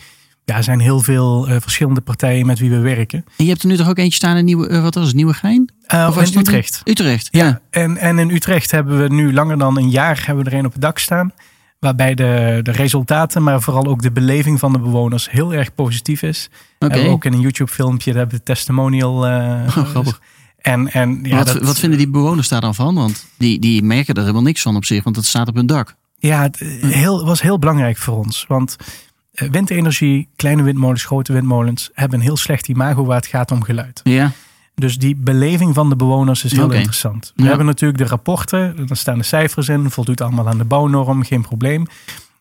Ja, 0.48 0.56
er 0.56 0.62
zijn 0.62 0.80
heel 0.80 1.00
veel 1.00 1.48
uh, 1.48 1.56
verschillende 1.60 2.00
partijen 2.00 2.46
met 2.46 2.58
wie 2.58 2.70
we 2.70 2.78
werken. 2.78 3.24
En 3.36 3.44
je 3.44 3.50
hebt 3.50 3.62
er 3.62 3.68
nu 3.68 3.76
toch 3.76 3.88
ook 3.88 3.98
eentje 3.98 4.16
staan 4.16 4.36
in 4.36 4.44
Nieuwe, 4.44 4.80
wat 4.80 4.94
was 4.94 5.06
het, 5.06 5.14
Nieuwegein? 5.14 5.72
of 5.88 6.14
was 6.14 6.30
in 6.30 6.38
Utrecht. 6.38 6.80
Utrecht, 6.84 7.28
ja. 7.30 7.44
ja. 7.44 7.60
en, 7.70 7.96
en 7.96 8.18
in 8.18 8.30
Utrecht 8.30 8.70
hebben 8.70 9.02
we 9.02 9.08
nu 9.08 9.32
langer 9.32 9.58
dan 9.58 9.76
een 9.76 9.90
jaar 9.90 10.22
hebben 10.26 10.44
we 10.44 10.50
er 10.50 10.58
een 10.58 10.66
op 10.66 10.72
het 10.72 10.82
dak 10.82 10.98
staan. 10.98 11.32
Waarbij 11.78 12.14
de, 12.14 12.60
de 12.62 12.70
resultaten, 12.70 13.42
maar 13.42 13.62
vooral 13.62 13.86
ook 13.86 14.02
de 14.02 14.10
beleving 14.10 14.58
van 14.58 14.72
de 14.72 14.78
bewoners 14.78 15.30
heel 15.30 15.54
erg 15.54 15.74
positief 15.74 16.22
is. 16.22 16.48
Okay. 16.50 16.88
Hebben 16.88 17.02
we 17.02 17.14
ook 17.14 17.24
in 17.24 17.32
een 17.32 17.40
YouTube 17.40 17.72
filmpje, 17.72 18.10
daar 18.10 18.20
hebben 18.20 18.38
we 18.38 18.44
testimonial. 18.44 19.28
Uh, 19.28 19.62
oh, 19.66 19.84
grappig. 19.84 20.20
En, 20.58 20.92
en, 20.92 21.20
ja, 21.22 21.36
wat, 21.36 21.46
dat, 21.46 21.62
wat 21.62 21.78
vinden 21.78 21.98
die 21.98 22.08
bewoners 22.08 22.48
daar 22.48 22.60
dan 22.60 22.74
van? 22.74 22.94
Want 22.94 23.26
die, 23.38 23.58
die 23.58 23.82
merken 23.82 24.14
er 24.14 24.20
helemaal 24.20 24.42
niks 24.42 24.62
van 24.62 24.76
op 24.76 24.84
zich, 24.84 25.04
want 25.04 25.16
het 25.16 25.26
staat 25.26 25.48
op 25.48 25.54
hun 25.54 25.66
dak. 25.66 25.94
Ja, 26.18 26.42
het 26.42 26.58
heel, 26.80 27.24
was 27.24 27.42
heel 27.42 27.58
belangrijk 27.58 27.96
voor 27.96 28.16
ons. 28.16 28.44
Want 28.48 28.76
eh, 28.78 28.86
windenergie, 29.50 30.28
kleine 30.36 30.62
windmolens, 30.62 31.04
grote 31.04 31.32
windmolens, 31.32 31.90
hebben 31.94 32.18
een 32.18 32.24
heel 32.24 32.36
slecht 32.36 32.68
imago 32.68 33.04
waar 33.04 33.16
het 33.16 33.26
gaat 33.26 33.50
om 33.50 33.62
geluid. 33.62 34.00
Ja. 34.04 34.30
Dus 34.74 34.98
die 34.98 35.16
beleving 35.16 35.74
van 35.74 35.88
de 35.88 35.96
bewoners 35.96 36.44
is 36.44 36.52
heel 36.52 36.70
interessant. 36.72 37.32
We 37.36 37.42
Ja. 37.42 37.48
hebben 37.48 37.66
natuurlijk 37.66 37.98
de 37.98 38.06
rapporten, 38.06 38.86
daar 38.86 38.96
staan 38.96 39.18
de 39.18 39.24
cijfers 39.24 39.68
in, 39.68 39.90
voldoet 39.90 40.20
allemaal 40.20 40.48
aan 40.48 40.58
de 40.58 40.64
bouwnorm, 40.64 41.22
geen 41.22 41.42
probleem. 41.42 41.86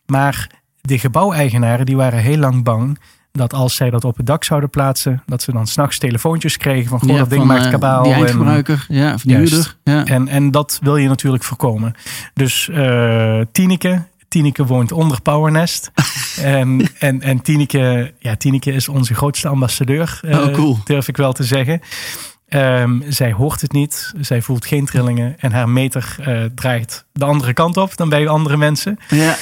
Maar 0.06 0.50
de 0.80 0.98
gebouweigenaren 0.98 1.86
die 1.86 1.96
waren 1.96 2.18
heel 2.18 2.36
lang 2.38 2.64
bang 2.64 2.98
dat 3.32 3.52
als 3.54 3.74
zij 3.74 3.90
dat 3.90 4.04
op 4.04 4.16
het 4.16 4.26
dak 4.26 4.44
zouden 4.44 4.70
plaatsen, 4.70 5.22
dat 5.26 5.42
ze 5.42 5.52
dan 5.52 5.66
s'nachts 5.66 5.98
telefoontjes 5.98 6.56
kregen 6.56 6.88
van 6.88 6.98
goh, 7.00 7.08
Ja, 7.10 7.18
dat 7.18 7.28
ding 7.30 7.40
van, 7.40 7.50
maakt 7.50 7.64
eh, 7.64 7.70
kabaal. 7.70 8.02
Die 8.02 8.12
en- 8.12 8.74
ja, 8.88 9.16
die 9.22 9.36
huurder. 9.36 9.76
Ja. 9.84 10.04
en, 10.04 10.28
en 10.28 10.50
dat 10.50 10.78
wil 10.82 10.96
je 10.96 11.08
natuurlijk 11.08 11.44
voorkomen. 11.44 11.94
Dus 12.34 12.68
eh 12.68 13.40
Tineke, 13.52 14.02
Tineke 14.28 14.66
woont 14.66 14.92
onder 14.92 15.22
Powernest. 15.22 15.90
en, 16.42 16.88
en, 16.98 17.22
en 17.22 17.40
Tineke, 17.42 18.14
ja, 18.18 18.36
Tineke 18.36 18.72
is 18.72 18.88
onze 18.88 19.14
grootste 19.14 19.48
ambassadeur, 19.48 20.20
eh, 20.22 20.38
Oh, 20.38 20.52
cool. 20.54 20.78
durf 20.84 21.08
ik 21.08 21.16
wel 21.16 21.32
te 21.32 21.44
zeggen. 21.44 21.80
Ehm, 22.48 23.00
zij 23.10 23.32
hoort 23.32 23.60
het 23.60 23.72
niet, 23.72 24.12
zij 24.20 24.42
voelt 24.42 24.66
geen 24.66 24.86
trillingen 24.86 25.34
en 25.38 25.52
haar 25.52 25.68
meter 25.68 26.16
eh, 26.20 26.44
draait 26.54 27.04
de 27.12 27.24
andere 27.24 27.52
kant 27.52 27.76
op 27.76 27.96
dan 27.96 28.08
bij 28.08 28.28
andere 28.28 28.56
mensen. 28.56 28.98
ja, 29.08 29.36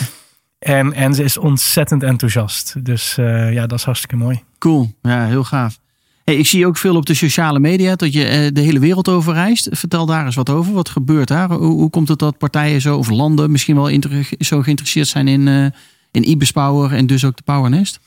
En, 0.58 0.92
en 0.92 1.14
ze 1.14 1.24
is 1.24 1.36
ontzettend 1.38 2.02
enthousiast. 2.02 2.74
Dus 2.84 3.18
eh, 3.18 3.52
ja, 3.52 3.66
dat 3.66 3.78
is 3.78 3.84
hartstikke 3.84 4.16
mooi. 4.16 4.42
cool. 4.58 4.92
Ja, 5.02 5.26
heel 5.26 5.44
gaaf. 5.44 5.78
Hey, 6.26 6.36
ik 6.36 6.46
zie 6.46 6.66
ook 6.66 6.76
veel 6.76 6.96
op 6.96 7.06
de 7.06 7.14
sociale 7.14 7.58
media 7.58 7.96
dat 7.96 8.12
je 8.12 8.24
eh, 8.24 8.48
de 8.52 8.60
hele 8.60 8.78
wereld 8.78 9.08
over 9.08 9.32
reist. 9.34 9.68
Vertel 9.70 10.06
daar 10.06 10.24
eens 10.24 10.34
wat 10.34 10.50
over. 10.50 10.72
Wat 10.72 10.88
gebeurt 10.88 11.28
daar? 11.28 11.48
Hoe, 11.50 11.58
hoe 11.58 11.90
komt 11.90 12.08
het 12.08 12.18
dat 12.18 12.38
partijen 12.38 12.80
zo, 12.80 12.96
of 12.96 13.08
landen 13.08 13.50
misschien 13.50 13.74
wel 13.74 14.00
zo 14.38 14.62
geïnteresseerd 14.62 15.08
zijn 15.08 15.28
in, 15.28 15.48
eh 15.48 15.66
in 16.10 16.28
Ibis 16.28 16.50
Power 16.50 16.92
en 16.92 17.06
dus 17.06 17.24
ook 17.24 17.36
de 17.36 17.42
Powernest? 17.42 18.00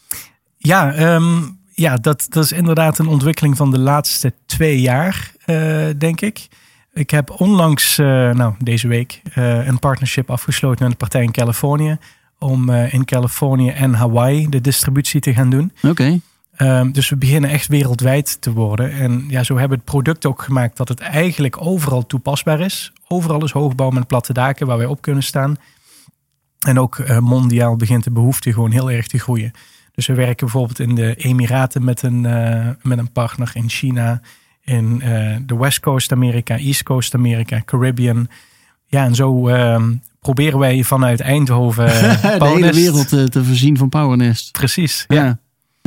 Ja, 0.57 0.93
ehm, 0.93 1.41
ja 1.73 1.95
dat, 1.95 2.25
dat 2.29 2.43
is 2.43 2.51
inderdaad 2.51 2.99
een 2.99 3.07
ontwikkeling 3.07 3.57
van 3.57 3.71
de 3.71 3.79
laatste 3.79 4.33
twee 4.45 4.81
jaar, 4.81 5.31
eh, 5.45 5.87
denk 5.97 6.21
ik. 6.21 6.47
Ik 6.93 7.09
heb 7.09 7.29
onlangs, 7.37 7.97
nou 7.97 8.53
deze 8.59 8.87
week, 8.87 9.21
een 9.33 9.79
partnership 9.79 10.29
afgesloten 10.29 10.83
met 10.83 10.91
een 10.91 10.97
partij 10.97 11.23
in 11.23 11.31
Californië. 11.31 11.97
Om 12.39 12.69
in 12.69 13.05
Californië 13.05 13.69
en 13.69 13.93
Hawaii 13.93 14.49
de 14.49 14.61
distributie 14.61 15.19
te 15.19 15.33
gaan 15.33 15.49
doen. 15.49 15.71
Oké. 15.81 16.19
Ehm, 16.59 16.91
dus 16.91 17.09
we 17.09 17.15
beginnen 17.15 17.49
echt 17.49 17.67
wereldwijd 17.67 18.41
te 18.41 18.53
worden. 18.53 18.91
En 18.91 19.25
ja, 19.27 19.43
zo 19.43 19.57
hebben 19.57 19.77
we 19.77 19.83
het 19.83 19.93
product 19.93 20.25
ook 20.25 20.41
gemaakt 20.41 20.77
dat 20.77 20.87
het 20.87 20.99
eigenlijk 20.99 21.65
overal 21.65 22.05
toepasbaar 22.05 22.59
is. 22.59 22.93
Overal 23.07 23.43
is 23.43 23.51
hoogbouw 23.51 23.89
met 23.89 24.07
platte 24.07 24.33
daken 24.33 24.67
waar 24.67 24.77
wij 24.77 24.85
op 24.85 25.01
kunnen 25.01 25.23
staan. 25.23 25.57
En 26.59 26.79
ook 26.79 26.99
eh, 26.99 27.17
mondiaal 27.19 27.75
begint 27.75 28.03
de 28.03 28.11
behoefte 28.11 28.53
gewoon 28.53 28.71
heel 28.71 28.91
erg 28.91 29.07
te 29.07 29.19
groeien. 29.19 29.51
Dus 29.91 30.07
we 30.07 30.13
werken 30.13 30.45
bijvoorbeeld 30.45 30.79
in 30.79 30.95
de 30.95 31.15
Emiraten 31.15 31.83
met 31.83 32.01
een, 32.01 32.25
eh, 32.25 32.69
met 32.81 32.97
een 32.97 33.11
partner 33.11 33.51
in 33.53 33.69
China, 33.69 34.21
in 34.61 35.01
eh, 35.01 35.35
de 35.45 35.57
West 35.57 35.79
Coast 35.79 36.11
Amerika, 36.11 36.57
East 36.57 36.83
Coast 36.83 37.13
Amerika, 37.13 37.61
Caribbean. 37.65 38.27
Ja, 38.85 39.03
en 39.03 39.15
zo 39.15 39.47
ehm, 39.47 39.93
proberen 40.19 40.59
wij 40.59 40.83
vanuit 40.83 41.19
Eindhoven 41.19 41.87
de 42.39 42.47
hele 42.53 42.73
wereld 42.73 43.09
te 43.09 43.43
voorzien 43.43 43.77
van 43.77 43.89
Powernest. 43.89 44.51
Precies. 44.51 45.05
Ja. 45.07 45.23
Ja. 45.23 45.39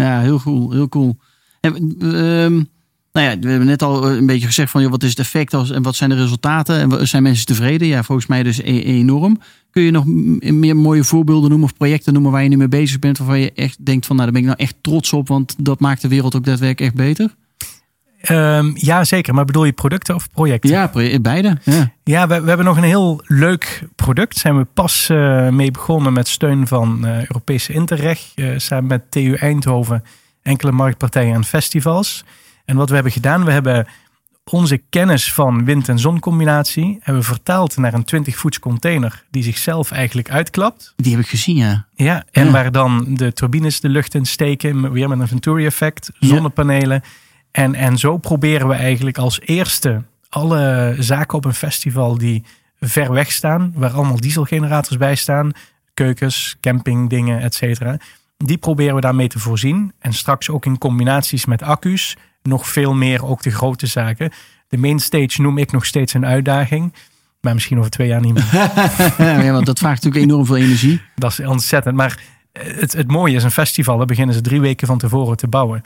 Ja, 0.06 0.20
heel 0.20 0.40
cool, 0.40 0.70
heel 0.70 0.88
cool. 0.88 1.16
En, 1.60 1.74
ehm, 1.98 2.62
nou 3.12 3.26
ja, 3.26 3.38
we 3.38 3.48
hebben 3.48 3.66
net 3.66 3.82
al 3.82 4.10
een 4.10 4.26
beetje 4.26 4.46
gezegd 4.46 4.70
van 4.70 4.82
joh, 4.82 4.90
wat 4.90 5.02
is 5.02 5.08
het 5.08 5.18
effect 5.18 5.54
als, 5.54 5.70
en 5.70 5.82
wat 5.82 5.96
zijn 5.96 6.10
de 6.10 6.16
resultaten 6.16 6.80
en 6.80 7.08
zijn 7.08 7.22
mensen 7.22 7.46
tevreden? 7.46 7.88
Ja, 7.88 8.02
volgens 8.02 8.26
mij 8.26 8.42
dus 8.42 8.58
e- 8.58 8.82
enorm. 8.82 9.40
Kun 9.70 9.82
je 9.82 9.90
nog 9.90 10.06
meer 10.40 10.76
mooie 10.76 11.04
voorbeelden 11.04 11.50
noemen 11.50 11.68
of 11.68 11.76
projecten 11.76 12.12
noemen 12.12 12.32
waar 12.32 12.42
je 12.42 12.48
nu 12.48 12.56
mee 12.56 12.68
bezig 12.68 12.98
bent, 12.98 13.18
waarvan 13.18 13.40
je 13.40 13.52
echt 13.52 13.84
denkt 13.84 14.06
van 14.06 14.16
nou, 14.16 14.30
daar 14.30 14.40
ben 14.40 14.50
ik 14.50 14.56
nou 14.56 14.68
echt 14.68 14.82
trots 14.82 15.12
op, 15.12 15.28
want 15.28 15.54
dat 15.58 15.80
maakt 15.80 16.02
de 16.02 16.08
wereld 16.08 16.36
ook 16.36 16.44
daadwerkelijk 16.44 16.94
echt 16.94 17.06
beter? 17.06 17.34
Ehm, 18.22 18.70
ja, 18.74 19.04
zeker. 19.04 19.34
Maar 19.34 19.44
bedoel 19.44 19.64
je 19.64 19.72
producten 19.72 20.14
of 20.14 20.30
projecten? 20.30 20.70
Ja, 20.70 20.90
beide. 21.20 21.58
Ja. 21.64 21.92
Ja, 22.04 22.26
we, 22.26 22.40
we 22.40 22.48
hebben 22.48 22.66
nog 22.66 22.76
een 22.76 22.82
heel 22.82 23.22
leuk 23.26 23.82
product. 23.96 24.36
Zijn 24.38 24.58
we 24.58 24.64
pas 24.64 25.08
eh, 25.08 25.48
mee 25.48 25.70
begonnen 25.70 26.12
met 26.12 26.28
steun 26.28 26.66
van 26.66 27.06
eh, 27.06 27.18
Europese 27.18 27.72
Interreg. 27.72 28.32
eh, 28.34 28.48
samen 28.56 28.86
met 28.86 29.10
TU 29.10 29.34
Eindhoven, 29.34 30.04
enkele 30.42 30.72
marktpartijen 30.72 31.34
en 31.34 31.44
festivals. 31.44 32.24
En 32.64 32.76
wat 32.76 32.88
we 32.88 32.94
hebben 32.94 33.12
gedaan, 33.12 33.44
we 33.44 33.50
hebben 33.52 33.86
onze 34.50 34.82
kennis 34.90 35.32
van 35.32 35.64
wind- 35.64 35.88
en 35.88 35.98
zoncombinatie... 35.98 36.98
hebben 37.00 37.22
we 37.22 37.28
vertaald 37.28 37.76
naar 37.76 37.94
een 37.94 38.04
20 38.04 38.36
voets 38.36 38.58
container 38.58 39.24
die 39.30 39.42
zichzelf 39.42 39.90
eigenlijk 39.90 40.30
uitklapt. 40.30 40.92
Die 40.96 41.12
heb 41.12 41.20
ik 41.22 41.28
gezien, 41.28 41.56
ja. 41.56 41.86
Ja, 41.94 42.24
en 42.30 42.44
Ja. 42.44 42.50
waar 42.50 42.72
dan 42.72 43.06
de 43.08 43.32
turbines 43.32 43.80
de 43.80 43.88
lucht 43.88 44.14
in 44.14 44.26
steken, 44.26 44.92
weer 44.92 45.08
met 45.08 45.20
een 45.20 45.28
Venturi-effect, 45.28 46.10
Ja. 46.18 46.50
En, 47.52 47.74
en 47.74 47.98
zo 47.98 48.16
proberen 48.16 48.68
we 48.68 48.74
eigenlijk 48.74 49.18
als 49.18 49.40
eerste 49.40 50.02
alle 50.28 50.96
zaken 50.98 51.38
op 51.38 51.44
een 51.44 51.54
festival 51.54 52.18
die 52.18 52.44
ver 52.80 53.12
weg 53.12 53.32
staan, 53.32 53.72
waar 53.74 53.90
allemaal 53.90 54.20
dieselgenerators 54.20 54.96
bij 54.96 55.14
staan, 55.14 55.52
keukens, 55.94 56.56
campingdingen, 56.60 57.40
et 57.40 57.54
cetera. 57.54 57.96
Die 58.36 58.58
proberen 58.58 58.94
we 58.94 59.00
daarmee 59.00 59.28
te 59.28 59.38
voorzien. 59.38 59.92
En 59.98 60.12
straks 60.12 60.50
ook 60.50 60.66
in 60.66 60.78
combinaties 60.78 61.44
met 61.44 61.62
accu's, 61.62 62.16
nog 62.42 62.68
veel 62.68 62.94
meer 62.94 63.24
ook 63.24 63.42
de 63.42 63.50
grote 63.50 63.86
zaken. 63.86 64.32
De 64.68 64.76
mainstage 64.76 65.42
noem 65.42 65.58
ik 65.58 65.72
nog 65.72 65.84
steeds 65.84 66.14
een 66.14 66.26
uitdaging. 66.26 66.92
Maar 67.40 67.54
misschien 67.54 67.78
over 67.78 67.90
twee 67.90 68.08
jaar 68.08 68.20
niet 68.20 68.34
meer. 68.34 68.52
ja, 69.44 69.52
want 69.52 69.66
dat 69.66 69.78
vraagt 69.78 70.02
natuurlijk 70.02 70.30
enorm 70.30 70.46
veel 70.46 70.56
energie. 70.56 71.00
Dat 71.14 71.30
is 71.30 71.46
ontzettend. 71.46 71.96
Maar 71.96 72.20
het, 72.52 72.92
het 72.92 73.10
mooie 73.10 73.36
is, 73.36 73.44
een 73.44 73.50
festival, 73.50 73.96
daar 73.96 74.06
beginnen 74.06 74.34
ze 74.34 74.40
drie 74.40 74.60
weken 74.60 74.86
van 74.86 74.98
tevoren 74.98 75.36
te 75.36 75.48
bouwen. 75.48 75.82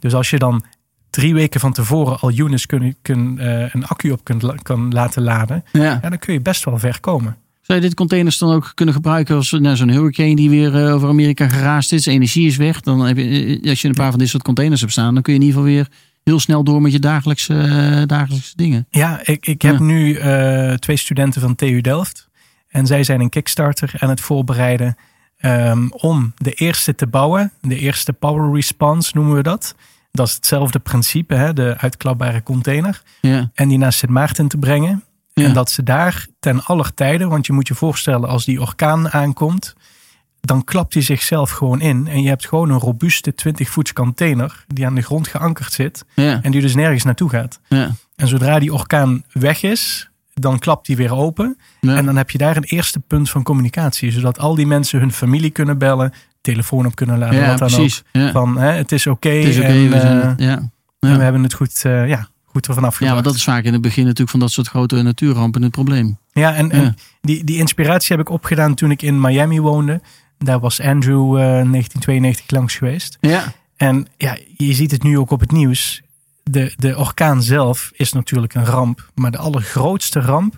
Dus 0.00 0.14
als 0.14 0.30
je 0.30 0.38
dan 0.38 0.64
drie 1.10 1.34
weken 1.34 1.60
van 1.60 1.72
tevoren 1.72 2.20
al 2.20 2.32
units 2.32 2.66
kun, 2.66 2.96
kun, 3.02 3.38
eh, 3.38 3.74
een 3.74 3.86
accu 3.86 4.10
op 4.10 4.24
kunt 4.24 4.62
kan 4.62 4.92
laten 4.92 5.22
laden, 5.22 5.64
Ja. 5.72 5.82
ja, 5.82 6.08
dan 6.08 6.18
kun 6.18 6.32
je 6.32 6.40
best 6.40 6.64
wel 6.64 6.78
ver 6.78 7.00
komen. 7.00 7.36
Zou 7.60 7.80
je 7.80 7.86
dit 7.86 7.94
containers 7.96 8.38
dan 8.38 8.52
ook 8.52 8.72
kunnen 8.74 8.94
gebruiken 8.94 9.36
als 9.36 9.50
nou, 9.50 9.76
zo'n 9.76 9.88
hurricane 9.90 10.36
die 10.36 10.50
weer 10.50 10.84
eh, 10.86 10.94
over 10.94 11.08
Amerika 11.08 11.48
geraast 11.48 11.92
is? 11.92 12.06
Energie 12.06 12.46
is 12.46 12.56
weg. 12.56 12.80
Dan 12.80 13.00
heb 13.06 13.16
je, 13.16 13.58
eh, 13.62 13.70
als 13.70 13.82
je 13.82 13.88
een 13.88 13.94
paar 13.94 14.10
van 14.10 14.18
dit 14.18 14.28
soort 14.28 14.42
containers 14.42 14.80
hebt 14.80 14.92
staan, 14.92 15.14
dan 15.14 15.22
kun 15.22 15.32
je 15.32 15.38
in 15.38 15.44
ieder 15.46 15.60
geval 15.60 15.74
weer 15.74 15.88
heel 16.24 16.40
snel 16.40 16.64
door 16.64 16.82
met 16.82 16.92
je 16.92 16.98
dagelijkse, 16.98 18.04
dagelijkse 18.06 18.52
dingen. 18.56 18.86
Ja, 18.90 19.20
ik, 19.24 19.46
ik 19.46 19.62
heb 19.62 19.74
Ja. 19.78 19.82
nu 19.84 20.18
twee 20.78 20.96
studenten 20.96 21.40
van 21.40 21.54
TU 21.54 21.80
Delft. 21.80 22.28
En 22.68 22.86
zij 22.86 23.04
zijn 23.04 23.20
een 23.20 23.28
Kickstarter 23.28 23.92
aan 23.98 24.08
het 24.08 24.20
voorbereiden 24.20 24.96
ehm, 25.38 25.88
om 25.90 26.32
de 26.36 26.52
eerste 26.52 26.94
te 26.94 27.06
bouwen. 27.06 27.52
De 27.60 27.78
eerste 27.78 28.12
Power 28.12 28.54
Response 28.54 29.10
noemen 29.14 29.34
we 29.36 29.42
dat. 29.42 29.74
Dat 30.10 30.26
is 30.28 30.34
hetzelfde 30.34 30.78
principe, 30.78 31.34
hè, 31.34 31.52
de 31.52 31.74
uitklapbare 31.78 32.42
container. 32.42 33.02
Ja, 33.20 33.50
En 33.54 33.68
die 33.68 33.78
naar 33.78 33.92
Sint 33.92 34.12
Maarten 34.12 34.48
te 34.48 34.56
brengen. 34.58 35.04
Ja. 35.32 35.44
En 35.44 35.52
dat 35.52 35.70
ze 35.70 35.82
daar 35.82 36.26
ten 36.40 36.64
aller 36.64 36.94
tijde, 36.94 37.26
want 37.26 37.46
je 37.46 37.52
moet 37.52 37.68
je 37.68 37.74
voorstellen 37.74 38.28
als 38.28 38.44
die 38.44 38.60
orkaan 38.60 39.10
aankomt, 39.10 39.74
dan 40.40 40.64
klapt 40.64 40.94
hij 40.94 41.02
zichzelf 41.02 41.50
gewoon 41.50 41.80
in. 41.80 42.06
En 42.08 42.22
je 42.22 42.28
hebt 42.28 42.46
gewoon 42.46 42.70
een 42.70 42.78
robuuste 42.78 43.34
20 43.34 43.68
voets 43.68 43.92
container 43.92 44.64
die 44.66 44.86
aan 44.86 44.94
de 44.94 45.02
grond 45.02 45.28
geankerd 45.28 45.72
zit 45.72 46.04
ja, 46.14 46.42
en 46.42 46.50
die 46.50 46.60
dus 46.60 46.74
nergens 46.74 47.04
naartoe 47.04 47.30
gaat. 47.30 47.60
ja. 47.68 47.90
En 48.16 48.28
zodra 48.28 48.58
die 48.58 48.72
orkaan 48.72 49.24
weg 49.32 49.62
is, 49.62 50.08
dan 50.34 50.58
klapt 50.58 50.86
die 50.86 50.96
weer 50.96 51.14
open. 51.14 51.58
ja. 51.80 51.96
En 51.96 52.04
dan 52.04 52.16
heb 52.16 52.30
je 52.30 52.38
daar 52.38 52.56
een 52.56 52.64
eerste 52.64 53.00
punt 53.00 53.30
van 53.30 53.42
communicatie. 53.42 54.10
Zodat 54.10 54.38
al 54.38 54.54
die 54.54 54.66
mensen 54.66 54.98
hun 55.00 55.12
familie 55.12 55.50
kunnen 55.50 55.78
bellen, 55.78 56.12
telefoon 56.40 56.86
op 56.86 56.94
kunnen 56.94 57.18
laden, 57.18 57.40
ja 57.40 57.48
wat 57.48 57.58
dan 57.58 57.68
precies. 57.68 57.98
ook. 58.06 58.22
Ja. 58.22 58.30
Van 58.32 58.58
hè, 58.58 58.68
het 58.70 58.92
is 58.92 59.06
oké 59.06 59.28
en, 59.30 59.44
we 59.44 59.52
zijn- 59.52 60.20
eh, 60.20 60.32
ja. 60.36 60.56
en 60.56 60.72
Ja. 60.98 61.16
we 61.16 61.22
hebben 61.22 61.42
het 61.42 61.54
goed, 61.54 61.84
eh, 61.84 62.08
ja, 62.08 62.28
goed 62.44 62.66
ervan 62.66 62.82
ja, 62.82 62.88
afgebracht. 62.88 63.12
want 63.14 63.24
dat 63.26 63.34
is 63.34 63.44
vaak 63.44 63.64
in 63.64 63.72
het 63.72 63.82
begin 63.82 64.02
natuurlijk 64.02 64.30
van 64.30 64.40
dat 64.40 64.50
soort 64.50 64.68
grote 64.68 65.02
natuurrampen 65.02 65.62
het 65.62 65.70
probleem. 65.70 66.18
Ja, 66.32 66.54
en, 66.54 66.66
Ja. 66.66 66.72
en 66.72 66.94
die, 67.20 67.44
die 67.44 67.58
inspiratie 67.58 68.16
heb 68.16 68.26
ik 68.26 68.32
opgedaan 68.32 68.74
toen 68.74 68.90
ik 68.90 69.02
in 69.02 69.20
Miami 69.20 69.60
woonde. 69.60 70.00
Daar 70.38 70.60
was 70.60 70.80
Andrew 70.80 71.36
eh 71.36 71.42
1992 71.44 72.50
langs 72.50 72.76
geweest. 72.76 73.16
Ja, 73.20 73.44
En 73.76 74.06
ja, 74.16 74.36
je 74.56 74.72
ziet 74.74 74.90
het 74.90 75.02
nu 75.02 75.18
ook 75.18 75.30
op 75.30 75.40
het 75.40 75.52
nieuws. 75.52 76.02
de, 76.42 76.72
de 76.76 76.96
orkaan 76.96 77.42
zelf 77.42 77.90
is 77.94 78.12
natuurlijk 78.12 78.54
een 78.54 78.64
ramp. 78.64 79.10
Maar 79.14 79.30
de 79.30 79.38
allergrootste 79.38 80.20
ramp, 80.20 80.54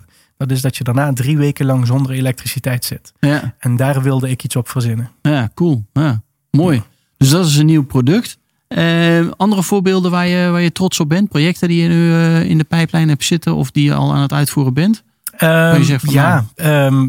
dat 0.47 0.51
is 0.57 0.61
dat 0.61 0.77
je 0.77 0.83
daarna 0.83 1.13
drie 1.13 1.37
weken 1.37 1.65
lang 1.65 1.87
zonder 1.87 2.11
elektriciteit 2.11 2.85
zit. 2.85 3.13
Ja, 3.19 3.53
En 3.59 3.75
daar 3.75 4.01
wilde 4.01 4.29
ik 4.29 4.43
iets 4.43 4.55
op 4.55 4.69
verzinnen. 4.69 5.09
ja 5.21 5.49
cool. 5.55 5.85
Ja, 5.93 6.21
mooi. 6.51 6.81
Dus 7.17 7.29
dat 7.29 7.45
is 7.45 7.57
een 7.57 7.65
nieuw 7.65 7.85
product. 7.85 8.37
Eh, 8.67 9.27
andere 9.37 9.63
voorbeelden 9.63 10.11
waar 10.11 10.27
je, 10.27 10.49
waar 10.49 10.61
je 10.61 10.71
trots 10.71 10.99
op 10.99 11.09
bent? 11.09 11.29
Projecten 11.29 11.67
die 11.67 11.81
je 11.81 11.87
nu 11.89 12.11
eh, 12.13 12.43
in 12.49 12.57
de 12.57 12.63
pijplijn 12.63 13.09
hebt 13.09 13.23
zitten 13.23 13.55
of 13.55 13.71
die 13.71 13.83
je 13.83 13.93
al 13.93 14.13
aan 14.13 14.21
het 14.21 14.33
uitvoeren 14.33 14.73
bent? 14.73 15.03
Ehm, 15.37 15.77
je 15.77 15.83
zegt 15.83 16.03
van, 16.05 16.13
ja, 16.13 16.45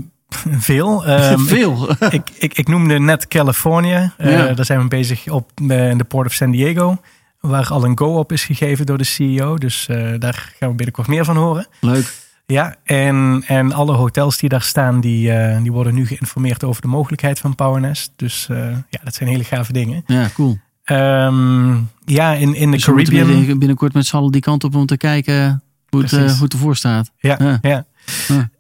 veel. 0.59 1.01
Veel. 1.39 1.91
ik, 2.11 2.31
ik, 2.39 2.55
ik 2.59 2.69
noemde 2.69 2.99
net 2.99 3.29
Californië. 3.29 4.11
Eh, 4.17 4.33
Ja. 4.33 4.53
Daar 4.53 4.65
zijn 4.65 4.81
we 4.83 4.89
bezig 4.89 5.29
op 5.29 5.51
in 5.57 5.99
de 5.99 6.05
Port 6.09 6.27
of 6.27 6.33
San 6.33 6.51
Diego. 6.51 7.01
Waar 7.41 7.67
al 7.69 7.85
een 7.85 7.99
go 7.99 8.19
op 8.19 8.33
is 8.33 8.45
gegeven 8.45 8.87
door 8.87 8.99
de 8.99 9.05
CEO. 9.05 9.59
Dus 9.59 9.87
daar 10.19 10.53
gaan 10.59 10.69
we 10.69 10.75
binnenkort 10.75 11.07
meer 11.07 11.25
van 11.25 11.37
horen. 11.37 11.67
Leuk. 11.81 12.13
Ja, 12.47 12.75
en, 12.85 13.43
en 13.47 13.73
alle 13.73 13.93
hotels 13.93 14.39
die 14.39 14.49
daar 14.49 14.63
staan, 14.63 15.01
die, 15.01 15.33
eh, 15.33 15.63
die 15.63 15.73
worden 15.73 15.95
nu 15.95 16.07
geïnformeerd 16.07 16.65
over 16.65 16.83
de 16.83 16.89
mogelijkheid 16.89 17.39
van 17.39 17.55
PowerNest. 17.55 18.13
Dus 18.17 18.47
eh, 18.51 18.57
ja, 18.89 19.01
dat 19.05 19.15
zijn 19.15 19.29
hele 19.29 19.45
gave 19.45 19.73
dingen. 19.73 20.03
Ja, 20.07 20.29
cool. 20.35 20.59
Ehm, 20.85 21.75
ja, 22.05 22.33
in, 22.33 22.55
in 22.55 22.71
de 22.71 22.77
Dus 22.77 22.87
we 22.87 22.93
Caribbean. 22.93 23.45
weer 23.47 23.59
binnenkort 23.59 23.93
met 23.95 24.07
z'n 24.07 24.17
allen 24.17 24.33
die 24.33 24.41
kant 24.41 24.65
op 24.65 24.75
om 24.75 24.87
te 24.87 24.97
kijken 24.97 25.63
hoe 25.89 26.03
het, 26.03 26.13
eh, 26.13 26.19
hoe 26.33 26.43
het 26.43 26.53
ervoor 26.53 26.77
staat. 26.77 27.11
Ja, 27.17 27.37
Ja. 27.39 27.59
ja. 27.63 27.85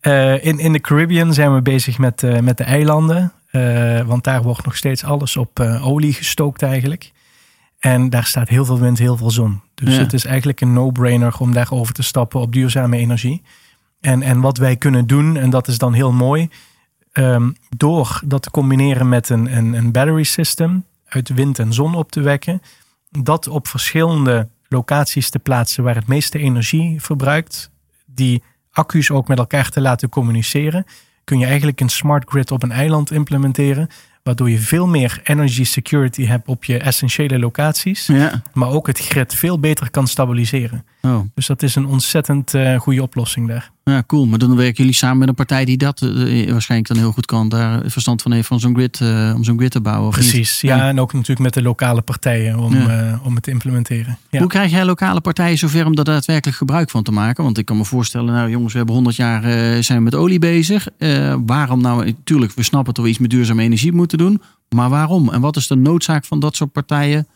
Ja. 0.00 0.38
In, 0.40 0.58
in 0.58 0.72
de 0.72 0.80
Caribbean 0.80 1.34
zijn 1.34 1.54
we 1.54 1.62
bezig 1.62 1.98
met, 1.98 2.42
met 2.42 2.56
de 2.56 2.64
eilanden. 2.64 3.32
Want 4.06 4.24
daar 4.24 4.42
wordt 4.42 4.64
nog 4.64 4.76
steeds 4.76 5.04
alles 5.04 5.36
op 5.36 5.60
olie 5.82 6.12
gestookt 6.12 6.62
eigenlijk. 6.62 7.12
En 7.78 8.10
daar 8.10 8.24
staat 8.24 8.48
heel 8.48 8.64
veel 8.64 8.78
wind, 8.78 8.98
heel 8.98 9.16
veel 9.16 9.30
zon. 9.30 9.60
Dus 9.74 9.94
Ja. 9.94 10.00
het 10.00 10.12
is 10.12 10.24
eigenlijk 10.24 10.60
een 10.60 10.72
no-brainer 10.72 11.34
om 11.38 11.52
daar 11.52 11.70
over 11.70 11.94
te 11.94 12.02
stappen 12.02 12.40
op 12.40 12.52
duurzame 12.52 12.96
energie. 12.96 13.42
En, 14.02 14.22
en 14.22 14.40
wat 14.40 14.58
wij 14.58 14.76
kunnen 14.76 15.06
doen, 15.06 15.36
en 15.36 15.50
dat 15.50 15.68
is 15.68 15.78
dan 15.78 15.92
heel 15.92 16.12
mooi, 16.12 16.48
ehm, 17.12 17.50
door 17.76 18.20
dat 18.24 18.42
te 18.42 18.50
combineren 18.50 19.08
met 19.08 19.28
een, 19.28 19.56
een, 19.56 19.72
een 19.72 19.92
battery 19.92 20.22
system 20.22 20.84
uit 21.04 21.28
wind 21.28 21.58
en 21.58 21.72
zon 21.72 21.94
op 21.94 22.10
te 22.12 22.20
wekken, 22.20 22.62
dat 23.10 23.48
op 23.48 23.68
verschillende 23.68 24.48
locaties 24.68 25.30
te 25.30 25.38
plaatsen 25.38 25.84
waar 25.84 25.94
het 25.94 26.06
meeste 26.06 26.38
energie 26.38 27.02
verbruikt, 27.02 27.70
die 28.06 28.42
accu's 28.72 29.10
ook 29.10 29.28
met 29.28 29.38
elkaar 29.38 29.68
te 29.68 29.80
laten 29.80 30.08
communiceren, 30.08 30.84
kun 31.24 31.38
je 31.38 31.46
eigenlijk 31.46 31.80
een 31.80 31.88
smart 31.88 32.28
grid 32.30 32.50
op 32.50 32.62
een 32.62 32.72
eiland 32.72 33.10
implementeren, 33.10 33.88
waardoor 34.22 34.50
je 34.50 34.58
veel 34.58 34.86
meer 34.86 35.20
energy 35.24 35.64
security 35.64 36.24
hebt 36.26 36.48
op 36.48 36.64
je 36.64 36.78
essentiële 36.78 37.38
locaties, 37.38 38.06
Ja. 38.06 38.42
maar 38.52 38.68
ook 38.68 38.86
het 38.86 38.98
grid 38.98 39.34
veel 39.34 39.58
beter 39.58 39.90
kan 39.90 40.06
stabiliseren. 40.06 40.84
Oh. 41.02 41.20
Dus 41.34 41.46
dat 41.46 41.62
is 41.62 41.74
een 41.74 41.86
ontzettend 41.86 42.54
eh, 42.54 42.80
goede 42.80 43.02
oplossing 43.02 43.48
daar. 43.48 43.71
Ja, 43.84 44.02
cool. 44.06 44.26
Maar 44.26 44.38
dan 44.38 44.56
werken 44.56 44.74
jullie 44.76 44.92
samen 44.94 45.18
met 45.18 45.28
een 45.28 45.34
partij 45.34 45.64
die 45.64 45.76
dat 45.76 46.00
eh, 46.02 46.50
waarschijnlijk 46.50 46.88
dan 46.88 46.98
heel 46.98 47.12
goed 47.12 47.26
kan. 47.26 47.48
Daar 47.48 47.82
verstand 47.90 48.22
van 48.22 48.32
heeft 48.32 48.46
van 48.48 48.60
zo'n 48.60 48.74
grid, 48.74 49.00
eh, 49.00 49.32
om 49.36 49.44
zo'n 49.44 49.58
grid 49.58 49.70
te 49.70 49.80
bouwen. 49.80 50.08
Of? 50.08 50.14
Precies, 50.14 50.60
ja, 50.60 50.88
en 50.88 51.00
ook 51.00 51.12
natuurlijk 51.12 51.40
met 51.40 51.54
de 51.54 51.62
lokale 51.62 52.00
partijen 52.00 52.58
om, 52.58 52.74
Ja. 52.74 52.88
eh, 53.10 53.26
om 53.26 53.34
het 53.34 53.42
te 53.42 53.50
implementeren. 53.50 54.18
Ja. 54.30 54.38
Hoe 54.38 54.48
krijg 54.48 54.70
jij 54.70 54.84
lokale 54.84 55.20
partijen 55.20 55.58
zover 55.58 55.86
om 55.86 55.94
daar 55.94 56.04
daadwerkelijk 56.04 56.56
gebruik 56.58 56.90
van 56.90 57.02
te 57.02 57.12
maken? 57.12 57.44
Want 57.44 57.58
ik 57.58 57.64
kan 57.64 57.76
me 57.76 57.84
voorstellen, 57.84 58.34
nou 58.34 58.50
jongens, 58.50 58.70
we 58.72 58.76
hebben 58.78 58.94
100 58.94 59.16
jaar 59.16 59.44
eh, 59.44 59.82
zijn 59.82 59.98
we 59.98 60.04
met 60.04 60.14
olie 60.14 60.38
bezig. 60.38 60.88
Eh, 60.98 61.34
waarom 61.46 61.80
nou? 61.80 62.04
Natuurlijk, 62.04 62.52
we 62.52 62.62
snappen 62.62 62.94
dat 62.94 63.04
we 63.04 63.10
iets 63.10 63.18
met 63.18 63.30
duurzame 63.30 63.62
energie 63.62 63.92
moeten 63.92 64.18
doen. 64.18 64.42
Maar 64.68 64.88
waarom? 64.90 65.30
En 65.32 65.40
wat 65.40 65.56
is 65.56 65.66
de 65.66 65.76
noodzaak 65.76 66.24
van 66.24 66.40
dat 66.40 66.56
soort 66.56 66.72
partijen 66.72 67.26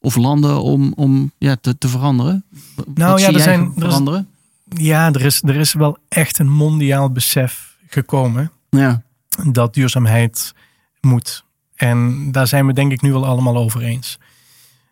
of 0.00 0.16
landen 0.16 0.62
om, 0.62 0.92
om 0.96 1.32
ja, 1.38 1.56
te, 1.60 1.78
te 1.78 1.88
veranderen? 1.88 2.44
Wat 2.74 2.86
Nou 2.94 3.20
ja, 3.20 3.32
er 3.32 3.40
zijn- 3.40 3.60
er 3.60 3.72
veranderen? 3.78 4.28
Ja, 4.74 5.12
er 5.12 5.24
is, 5.24 5.42
er 5.42 5.56
is 5.56 5.72
wel 5.72 5.98
echt 6.08 6.38
een 6.38 6.50
mondiaal 6.50 7.10
besef 7.10 7.76
gekomen 7.88 8.50
Ja, 8.70 9.02
dat 9.52 9.74
duurzaamheid 9.74 10.54
moet. 11.00 11.44
En 11.74 12.28
daar 12.32 12.46
zijn 12.46 12.66
we 12.66 12.72
denk 12.72 12.92
ik 12.92 13.02
nu 13.02 13.12
wel 13.12 13.26
allemaal 13.26 13.56
over 13.56 13.82
eens. 13.82 14.18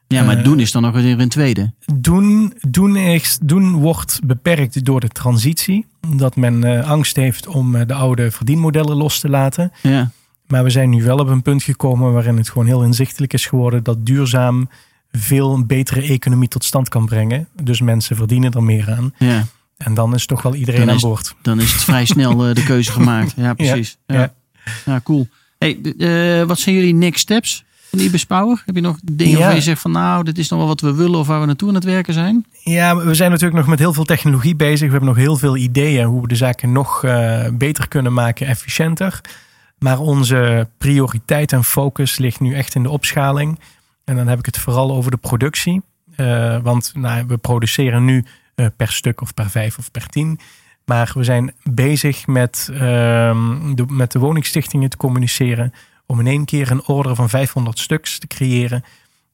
ja 0.09 0.23
maar 0.23 0.37
Eh, 0.38 0.45
doen 0.45 0.61
is 0.61 0.73
dan 0.73 0.83
nog 0.83 0.92
weer 0.95 1.21
een 1.21 1.29
tweede. 1.29 1.73
Doen, 1.95 2.55
doen, 2.68 2.97
is, 2.97 3.38
doen 3.42 3.73
wordt 3.73 4.21
beperkt 4.25 4.85
door 4.85 5.01
de 5.01 5.09
transitie. 5.09 5.87
Dat 6.16 6.37
men 6.37 6.64
eh, 6.64 6.90
angst 6.90 7.16
heeft 7.16 7.47
om 7.47 7.75
eh, 7.75 7.87
de 7.87 7.95
oude 7.95 8.31
verdienmodellen 8.31 8.97
los 8.97 9.21
te 9.21 9.29
laten. 9.29 9.73
Ja, 9.83 10.11
Maar 10.47 10.64
we 10.64 10.71
zijn 10.71 10.90
nu 10.90 11.03
wel 11.03 11.18
op 11.18 11.29
een 11.29 11.42
punt 11.42 11.62
gekomen 11.62 12.12
waarin 12.12 12.37
het 12.37 12.49
gewoon 12.51 12.66
heel 12.66 12.83
inzichtelijk 12.83 13.33
is 13.33 13.47
geworden 13.47 13.83
dat 13.83 14.07
duurzaam 14.07 14.68
veel 15.12 15.55
een 15.55 15.66
betere 15.66 16.03
economie 16.03 16.49
tot 16.49 16.64
stand 16.64 16.88
kan 16.88 17.07
brengen. 17.07 17.49
Dus 17.62 17.81
mensen 17.81 18.16
verdienen 18.16 18.53
er 18.53 18.62
meer 18.62 18.90
aan. 18.92 19.14
ja. 19.18 19.45
En 19.85 19.95
dan 19.95 20.14
is 20.14 20.27
toch 20.27 20.42
wel 20.42 20.55
iedereen 20.55 20.90
aan 20.90 21.01
boord. 21.01 21.35
Dan 21.42 21.61
is 21.61 21.73
het 21.73 21.83
vrij 21.83 22.05
snel 22.05 22.47
eh, 22.47 22.55
de 22.55 22.64
keuze 22.64 22.92
gemaakt. 22.99 23.33
Ja, 23.37 23.55
precies. 23.55 23.99
Ja, 24.07 24.14
ja. 24.14 24.33
ja. 24.85 25.01
cool. 25.05 25.29
Hey, 25.59 25.79
eh, 25.99 26.47
wat 26.47 26.59
zijn 26.59 26.75
jullie 26.75 26.95
next 26.95 27.21
steps 27.21 27.64
van 27.90 27.99
Ibis 27.99 28.25
Power? 28.25 28.62
Heb 28.66 28.75
je 28.75 28.81
nog 28.81 28.99
dingen 29.03 29.38
waarvan 29.38 29.55
je 29.55 29.62
zegt 29.62 29.81
van 29.81 29.90
nou, 29.90 30.25
dit 30.25 30.38
is 30.38 30.49
nog 30.49 30.59
wel 30.59 30.68
wat 30.68 30.81
we 30.81 30.95
willen 30.95 31.18
of 31.18 31.27
waar 31.27 31.40
we 31.40 31.47
naartoe 31.47 31.68
aan 31.68 31.75
het 31.75 31.85
werken 31.85 32.14
zijn? 32.14 32.47
Ja, 32.64 32.97
we 32.97 33.14
zijn 33.14 33.31
natuurlijk 33.31 33.59
nog 33.59 33.68
met 33.68 33.79
heel 33.79 33.92
veel 33.92 34.05
technologie 34.05 34.57
bezig. 34.57 34.87
We 34.87 34.90
hebben 34.90 35.09
nog 35.09 35.18
heel 35.18 35.37
veel 35.37 35.57
ideeën 35.57 36.05
hoe 36.07 36.23
we 36.23 36.29
de 36.29 36.37
zaken 36.37 36.73
nog 36.73 37.05
eh, 37.05 37.47
beter 37.53 37.88
kunnen 37.88 38.12
maken, 38.12 38.47
efficiënter. 38.47 39.21
Maar 39.79 39.99
onze 39.99 40.68
prioriteit 40.79 41.53
en 41.53 41.64
focus 41.64 42.18
ligt 42.18 42.40
nu 42.40 42.55
echt 42.55 42.75
in 42.75 42.83
de 42.83 42.90
opschaling. 42.90 43.59
En 44.05 44.16
dan 44.16 44.27
heb 44.27 44.38
ik 44.38 44.47
het 44.47 44.59
vooral 44.59 44.92
over 44.92 45.11
de 45.11 45.16
productie. 45.16 45.83
Want 46.62 46.92
nou, 46.95 47.25
we 47.27 47.37
produceren 47.37 48.05
nu 48.05 48.25
per 48.55 48.93
stuk 48.93 49.21
of 49.21 49.35
per 49.35 49.51
vijf 49.51 49.79
of 49.79 49.91
per 49.91 50.07
tien. 50.07 50.38
Maar 50.85 51.12
we 51.15 51.25
zijn 51.25 51.55
bezig 51.62 52.27
met, 52.27 52.69
ehm, 52.73 53.75
de, 53.75 53.85
met 53.88 54.12
de 54.12 54.19
woningstichtingen 54.19 54.91
te 54.91 54.97
communiceren. 54.97 55.73
Om 56.07 56.21
in 56.21 56.27
één 56.27 56.45
keer 56.45 56.71
een 56.71 56.87
order 56.87 57.15
van 57.15 57.29
500 57.29 57.79
stuks 57.79 58.19
te 58.19 58.27
creëren. 58.27 58.85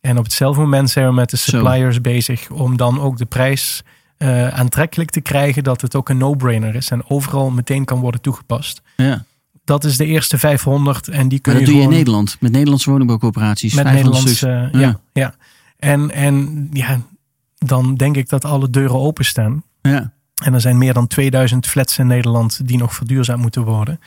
En 0.00 0.18
op 0.18 0.24
hetzelfde 0.24 0.60
moment 0.60 0.90
zijn 0.90 1.06
we 1.06 1.12
met 1.12 1.30
de 1.30 1.36
Zo. 1.36 1.50
suppliers 1.50 2.00
bezig 2.00 2.50
om 2.50 2.76
dan 2.76 3.00
ook 3.00 3.16
de 3.16 3.24
prijs 3.24 3.82
eh, 4.16 4.48
aantrekkelijk 4.48 5.10
te 5.10 5.20
krijgen. 5.20 5.64
Dat 5.64 5.80
het 5.80 5.94
ook 5.94 6.08
een 6.08 6.16
no-brainer 6.16 6.74
is 6.74 6.90
en 6.90 7.10
overal 7.10 7.50
meteen 7.50 7.84
kan 7.84 8.00
worden 8.00 8.20
toegepast. 8.20 8.82
Ja. 8.96 9.24
Dat 9.64 9.84
is 9.84 9.96
de 9.96 10.04
eerste 10.04 10.38
500 10.38 11.08
en 11.08 11.28
die 11.28 11.28
Maar 11.28 11.40
kun 11.40 11.52
dat 11.52 11.60
je 11.60 11.66
doe 11.66 11.76
je 11.76 11.82
in 11.82 11.88
Nederland 11.88 12.36
met 12.40 12.52
Nederlandse 12.52 12.90
woningbouwcoöperaties. 12.90 13.74
met 13.74 13.86
500 13.86 14.24
Nederlandse. 14.24 14.78
ja, 14.78 15.00
ja. 15.12 15.34
En, 15.78 16.10
en 16.10 16.68
ja, 16.72 17.00
dan 17.58 17.94
denk 17.94 18.16
ik 18.16 18.28
dat 18.28 18.44
alle 18.44 18.70
deuren 18.70 18.98
openstaan. 19.00 19.62
Ja. 19.82 20.12
En 20.44 20.54
er 20.54 20.60
zijn 20.60 20.78
meer 20.78 20.92
dan 20.94 21.06
2000 21.06 21.66
flats 21.66 21.98
in 21.98 22.06
Nederland 22.06 22.60
die 22.68 22.76
nog 22.78 22.94
verduurzaamd 22.94 23.42
moeten 23.42 23.62
worden. 23.62 24.00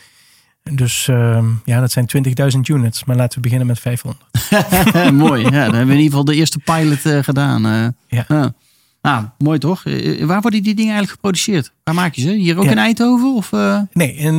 Dus 0.71 1.07
ehm, 1.07 1.45
ja, 1.65 1.79
dat 1.79 1.91
zijn 1.91 2.09
20.000 2.53 2.59
units. 2.61 3.03
Maar 3.03 3.15
laten 3.15 3.35
we 3.35 3.41
beginnen 3.41 3.67
met 3.67 3.79
500. 3.79 4.23
mooi. 5.27 5.43
Ja, 5.43 5.49
dan 5.49 5.59
hebben 5.61 5.71
we 5.71 5.79
in 5.79 5.87
ieder 5.89 6.03
geval 6.09 6.25
de 6.25 6.35
eerste 6.35 6.59
pilot 6.59 7.05
eh, 7.05 7.23
gedaan. 7.23 7.65
eh. 7.65 7.87
Ja. 8.27 8.53
Nou, 9.01 9.25
mooi 9.37 9.59
toch? 9.59 9.85
Eh, 9.85 10.25
waar 10.25 10.41
worden 10.41 10.63
die 10.63 10.75
dingen 10.75 10.91
eigenlijk 10.93 11.11
geproduceerd? 11.11 11.71
Waar 11.83 11.95
maak 11.95 12.13
je 12.15 12.21
ze? 12.21 12.29
Hier 12.31 12.57
ook 12.57 12.63
Ja. 12.63 12.71
in 12.71 12.77
Eindhoven? 12.77 13.35
Of? 13.35 13.51
Nee, 13.93 14.13
in, 14.15 14.33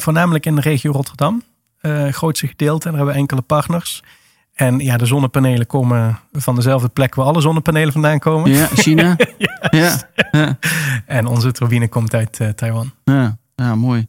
voornamelijk 0.00 0.46
in 0.46 0.54
de 0.54 0.60
regio 0.60 0.92
Rotterdam. 0.92 1.42
Grootste 2.10 2.46
gedeelte. 2.46 2.84
En 2.88 2.90
daar 2.90 2.94
hebben 2.96 3.14
we 3.14 3.20
enkele 3.20 3.40
partners. 3.40 4.02
En 4.54 4.78
ja, 4.78 4.96
de 4.96 5.06
zonnepanelen 5.06 5.66
komen 5.66 6.18
van 6.32 6.54
dezelfde 6.54 6.88
plek 6.88 7.14
waar 7.14 7.26
alle 7.26 7.40
zonnepanelen 7.40 7.92
vandaan 7.92 8.18
komen. 8.18 8.50
Ja, 8.50 8.66
China? 8.66 9.16
ja. 9.70 10.10
Ja. 10.32 10.58
En 11.06 11.26
onze 11.26 11.52
turbine 11.52 11.88
komt 11.88 12.14
uit 12.14 12.40
eh, 12.40 12.48
Taiwan. 12.48 12.92
Ja, 13.04 13.38
ja 13.54 13.74
mooi. 13.74 14.06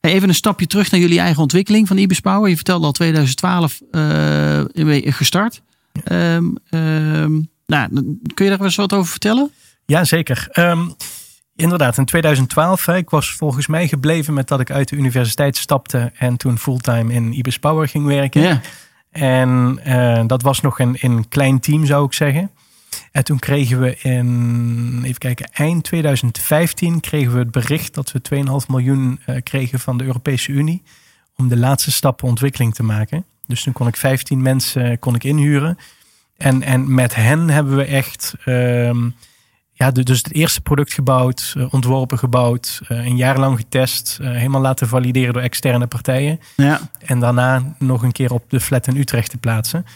Hey, 0.00 0.12
even 0.12 0.28
een 0.28 0.34
stapje 0.34 0.66
terug 0.66 0.90
naar 0.90 1.00
jullie 1.00 1.18
eigen 1.18 1.42
ontwikkeling 1.42 1.88
van 1.88 1.96
Ibis 1.96 2.20
Power. 2.20 2.48
Je 2.48 2.54
vertelde 2.54 2.86
al 2.86 2.92
2012 2.92 3.80
eh, 3.90 4.62
gestart. 5.12 5.62
Ehm, 6.04 6.44
ehm, 6.70 7.32
nou, 7.66 7.88
kun 8.34 8.44
je 8.44 8.50
daar 8.50 8.60
eens 8.60 8.76
wat 8.76 8.92
over 8.92 9.10
vertellen? 9.10 9.50
Ja, 9.86 10.04
zeker. 10.04 10.48
Ehm, 10.50 10.88
inderdaad, 11.56 11.98
in 11.98 12.04
2012. 12.04 12.86
Hè, 12.86 12.96
ik 12.96 13.10
was 13.10 13.32
volgens 13.32 13.66
mij 13.66 13.88
gebleven 13.88 14.34
met 14.34 14.48
dat 14.48 14.60
ik 14.60 14.70
uit 14.70 14.88
de 14.88 14.96
universiteit 14.96 15.56
stapte. 15.56 16.12
En 16.18 16.36
toen 16.36 16.58
fulltime 16.58 17.12
in 17.12 17.32
Ibis 17.32 17.58
Power 17.58 17.88
ging 17.88 18.06
werken. 18.06 18.42
Ja. 18.42 18.60
En 19.14 19.78
eh, 19.84 20.22
dat 20.26 20.42
was 20.42 20.60
nog 20.60 20.78
een, 20.78 20.96
een 21.00 21.28
klein 21.28 21.60
team, 21.60 21.86
zou 21.86 22.04
ik 22.04 22.12
zeggen. 22.12 22.50
En 23.12 23.24
toen 23.24 23.38
kregen 23.38 23.80
we 23.80 23.96
in, 23.96 25.00
even 25.04 25.18
kijken, 25.18 25.48
eind 25.52 25.84
2015 25.84 27.00
kregen 27.00 27.32
we 27.32 27.38
het 27.38 27.50
bericht 27.50 27.94
dat 27.94 28.12
we 28.12 28.20
2,5 28.34 28.42
miljoen 28.68 29.20
eh, 29.26 29.42
kregen 29.42 29.80
van 29.80 29.96
de 29.96 30.04
Europese 30.04 30.52
Unie. 30.52 30.82
Om 31.36 31.48
de 31.48 31.56
laatste 31.56 31.92
stappen 31.92 32.28
ontwikkeling 32.28 32.74
te 32.74 32.82
maken. 32.82 33.24
Dus 33.46 33.62
toen 33.62 33.72
kon 33.72 33.86
ik 33.86 33.96
15 33.96 34.42
mensen 34.42 34.90
eh, 34.90 34.96
kon 35.00 35.14
ik 35.14 35.24
inhuren. 35.24 35.78
En, 36.36 36.62
en 36.62 36.94
met 36.94 37.14
hen 37.14 37.48
hebben 37.50 37.76
we 37.76 37.84
echt, 37.84 38.34
ehm, 38.44 39.10
ja, 39.76 39.90
dus 39.90 40.18
het 40.18 40.32
eerste 40.32 40.60
product 40.60 40.92
gebouwd, 40.92 41.54
eh, 41.56 41.74
ontworpen 41.74 42.18
gebouwd, 42.18 42.80
eh, 42.88 43.06
een 43.06 43.16
jaar 43.16 43.38
lang 43.38 43.58
getest, 43.58 44.18
eh, 44.20 44.30
helemaal 44.30 44.60
laten 44.60 44.88
valideren 44.88 45.32
door 45.32 45.42
externe 45.42 45.86
partijen. 45.86 46.40
Ja. 46.56 46.80
En 46.98 47.20
daarna 47.20 47.74
nog 47.78 48.02
een 48.02 48.12
keer 48.12 48.32
op 48.32 48.44
de 48.48 48.60
flat 48.60 48.86
in 48.86 48.96
Utrecht 48.96 49.30
te 49.30 49.38
plaatsen. 49.38 49.86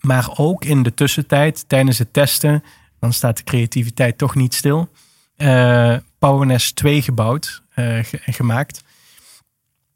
Maar 0.00 0.28
ook 0.36 0.64
in 0.64 0.82
de 0.82 0.94
tussentijd, 0.94 1.64
tijdens 1.68 1.98
het 1.98 2.12
testen, 2.12 2.64
dan 3.00 3.12
staat 3.12 3.36
de 3.36 3.44
creativiteit 3.44 4.18
toch 4.18 4.34
niet 4.34 4.54
stil. 4.54 4.88
Uh, 5.36 5.96
PowerNest 6.18 6.76
2 6.76 7.02
gebouwd 7.02 7.62
en 7.74 8.04
gemaakt. 8.24 8.83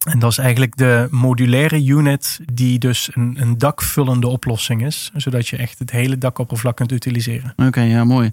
En 0.06 0.18
dat 0.18 0.30
is 0.30 0.38
eigenlijk 0.38 0.76
de 0.76 1.08
modulaire 1.11 1.84
unit 1.84 2.40
die 2.52 2.78
dus 2.78 3.11
een, 3.12 3.37
een 3.40 3.58
dakvullende 3.58 4.26
oplossing 4.26 4.87
is. 4.87 5.11
Zodat 5.14 5.48
je 5.48 5.56
echt 5.56 5.78
het 5.78 5.90
hele 5.90 6.18
dakoppervlak 6.18 6.76
kunt 6.76 6.92
utiliseren. 6.92 7.52
Oké, 7.56 7.80
ja, 7.80 8.04
mooi. 8.04 8.32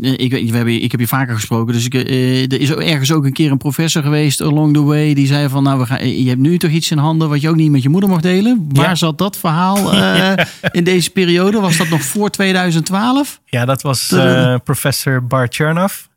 Ik, 0.00 0.30
we 0.50 0.56
hebben, 0.56 0.82
ik 0.82 0.90
heb 0.90 1.00
je 1.00 1.06
vaker 1.08 1.34
gesproken, 1.34 1.74
dus 1.74 1.84
ik, 1.84 1.94
eh, 1.94 2.42
er 2.42 2.60
is 2.60 2.70
ergens 2.70 3.12
ook 3.12 3.24
een 3.24 3.32
keer 3.32 3.50
een 3.50 3.58
professor 3.58 4.02
geweest 4.02 4.40
along 4.40 4.74
the 4.74 4.82
way. 4.82 5.14
Die 5.14 5.26
zei 5.26 5.48
van, 5.48 5.62
nou, 5.62 5.78
we 5.78 5.86
gaan, 5.86 6.22
je 6.22 6.28
hebt 6.28 6.40
nu 6.40 6.58
toch 6.58 6.70
iets 6.70 6.90
in 6.90 6.98
handen 6.98 7.28
wat 7.28 7.40
je 7.40 7.48
ook 7.48 7.56
niet 7.56 7.70
met 7.70 7.82
je 7.82 7.88
moeder 7.88 8.10
mocht 8.10 8.22
delen. 8.22 8.68
Waar 8.72 8.96
zat 8.96 9.18
dat 9.18 9.36
verhaal 9.36 9.94
uh, 9.94 10.32
in 10.70 10.84
deze 10.84 11.10
periode? 11.10 11.60
Was 11.60 11.76
dat 11.76 11.88
nog 11.88 12.02
voor 12.02 12.30
2012? 12.30 13.40
Ja, 13.44 13.64
dat 13.64 13.82
was 13.82 14.10
uh, 14.14 14.54
professor 14.64 15.26
Bart 15.26 15.54
Chernoff. 15.54 16.07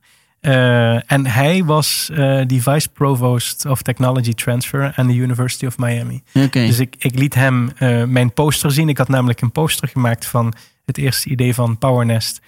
Uh, 0.42 1.12
en 1.12 1.26
hij 1.26 1.64
was 1.64 2.10
uh, 2.14 2.42
die 2.48 2.62
vice 2.62 2.90
provost 2.90 3.66
of 3.66 3.82
technology 3.82 4.34
transfer 4.34 4.92
aan 4.96 5.08
de 5.08 5.14
University 5.14 5.66
of 5.66 5.78
Miami. 5.78 6.24
Okay. 6.34 6.68
Dus 6.68 6.80
ik, 6.80 6.96
ik 6.98 7.16
liet 7.16 7.34
hem 7.34 7.72
uh, 7.80 8.04
mijn 8.04 8.34
poster 8.34 8.72
zien. 8.72 8.90
Ik 8.90 8.98
had 8.98 9.08
namelijk 9.08 9.42
een 9.42 9.52
poster 9.52 9.88
gemaakt 9.88 10.26
van 10.26 10.54
het 10.86 10.98
eerste 10.98 11.30
idee 11.30 11.54
van 11.54 11.78
PowerNest. 11.78 12.42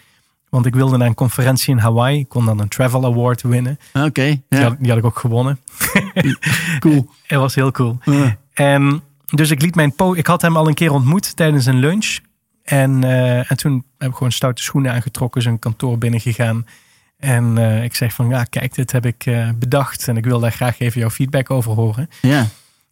Want 0.50 0.66
ik 0.66 0.76
wilde 0.76 0.98
naar 0.98 1.08
een 1.08 1.14
conferentie 1.14 1.74
in 1.74 1.80
Hawaii. 1.80 2.20
Ik 2.20 2.30
kon 2.30 2.46
dan 2.46 2.60
een 2.60 2.68
travel 2.68 3.06
award 3.06 3.42
winnen. 3.42 3.80
Oké. 3.94 4.06
Okay, 4.06 4.42
die, 4.50 4.60
had, 4.60 4.76
die, 4.80 4.90
had, 4.90 4.98
ik 4.98 5.06
ook 5.06 5.20
gewonnen. 5.20 5.60
cool. 6.80 7.10
Het 7.28 7.40
was 7.40 7.56
heel 7.56 7.72
cool. 7.72 7.98
En 8.54 9.04
dus 9.26 9.52
ik 9.52 9.62
liet 9.62 9.76
mijn 9.76 9.96
po 9.96 10.14
ik 10.14 10.28
had 10.28 10.42
hem 10.42 10.58
al 10.58 10.68
een 10.68 10.74
keer 10.74 10.92
ontmoet 10.92 11.36
tijdens 11.36 11.66
een 11.66 11.80
lunch. 11.80 12.20
En, 12.64 13.04
en 13.48 13.58
toen 13.58 13.86
heb 13.98 14.10
ik 14.10 14.16
gewoon 14.16 14.32
stoute 14.32 14.64
schoenen 14.64 14.92
aangetrokken, 14.92 15.42
zijn 15.42 15.60
kantoor 15.60 15.98
binnengegaan. 15.98 16.66
En 17.24 17.58
uh, 17.58 17.84
ik 17.84 17.96
zeg 17.96 18.14
van, 18.14 18.30
ja, 18.30 18.44
kijk, 18.44 18.76
dit 18.76 18.92
heb 18.92 19.06
ik 19.06 19.26
uh, 19.26 19.50
bedacht 19.56 20.08
en 20.08 20.18
ik 20.18 20.26
wil 20.26 20.40
daar 20.40 20.52
graag 20.52 20.80
even 20.80 21.00
jouw 21.00 21.10
feedback 21.10 21.52
over 21.52 21.72
horen. 21.72 22.10
Ja. 22.22 22.48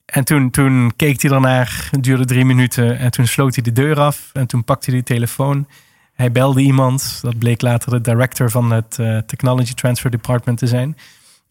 En 0.05 0.23
toen, 0.23 0.49
toen 0.49 0.91
keek 0.95 1.21
hij 1.21 1.31
ernaar, 1.31 1.87
het 1.91 2.03
duurde 2.03 2.25
drie 2.25 2.45
minuten 2.45 2.97
en 2.97 3.11
toen 3.11 3.27
sloot 3.27 3.55
hij 3.55 3.63
de 3.63 3.71
deur 3.71 3.99
af 3.99 4.29
en 4.33 4.47
toen 4.47 4.63
pakte 4.63 4.89
hij 4.89 4.99
de 4.99 5.05
telefoon. 5.05 5.67
Hij 6.13 6.31
belde 6.31 6.61
iemand, 6.61 7.19
dat 7.21 7.37
bleek 7.37 7.61
later 7.61 7.91
de 7.91 8.01
director 8.01 8.49
van 8.51 8.71
het 8.71 8.97
uh, 8.99 9.17
Technology 9.17 9.73
Transfer 9.73 10.11
Department 10.11 10.57
te 10.57 10.67
zijn. 10.67 10.97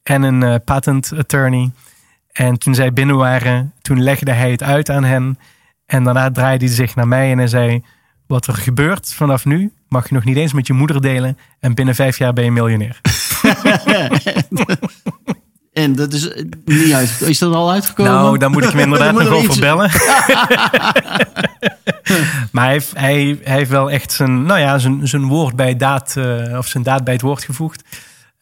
En 0.02 0.22
een 0.22 0.64
patent 0.64 1.12
attorney. 1.16 1.70
En 2.32 2.58
toen 2.58 2.74
zij 2.74 2.92
binnen 2.92 3.16
waren, 3.16 3.72
toen 3.82 4.02
legde 4.02 4.32
hij 4.32 4.50
het 4.50 4.62
uit 4.62 4.90
aan 4.90 5.04
hen. 5.04 5.38
En 5.86 6.04
daarna 6.04 6.30
draaide 6.30 6.64
hij 6.64 6.74
zich 6.74 6.94
naar 6.94 7.08
mij 7.08 7.30
en 7.30 7.38
hij 7.38 7.46
zei, 7.46 7.84
wat 8.30 8.46
er 8.46 8.54
gebeurt 8.54 9.14
vanaf 9.14 9.44
nu, 9.44 9.72
mag 9.88 10.08
je 10.08 10.14
nog 10.14 10.24
niet 10.24 10.36
eens 10.36 10.52
met 10.52 10.66
je 10.66 10.72
moeder 10.72 11.00
delen. 11.00 11.38
En 11.60 11.74
binnen 11.74 11.94
vijf 11.94 12.18
jaar 12.18 12.32
ben 12.32 12.44
je 12.44 12.50
miljonair. 12.50 13.00
en 15.72 15.94
dat 15.94 16.12
is 16.12 16.30
niet 16.64 16.92
uit. 16.92 17.20
Is 17.20 17.38
dat 17.38 17.54
al 17.54 17.70
uitgekomen? 17.70 18.12
Nou, 18.12 18.38
dan 18.38 18.50
moet 18.50 18.64
ik 18.64 18.70
hem 18.70 18.80
inderdaad 18.80 19.14
nog 19.18 19.28
over 19.28 19.60
bellen. 19.60 19.90
maar 22.52 22.64
hij 22.64 22.72
heeft, 22.72 22.92
hij, 22.96 23.38
hij, 23.42 23.56
heeft 23.56 23.70
wel 23.70 23.90
echt 23.90 24.12
zijn, 24.12 24.42
nou 24.42 24.60
ja, 24.60 24.78
zijn, 24.78 25.08
zijn 25.08 25.26
woord 25.26 25.56
bij 25.56 25.76
daad, 25.76 26.14
uh, 26.18 26.58
of 26.58 26.66
zijn 26.66 26.82
daad 26.82 27.04
bij 27.04 27.12
het 27.12 27.22
woord 27.22 27.44
gevoegd. 27.44 27.84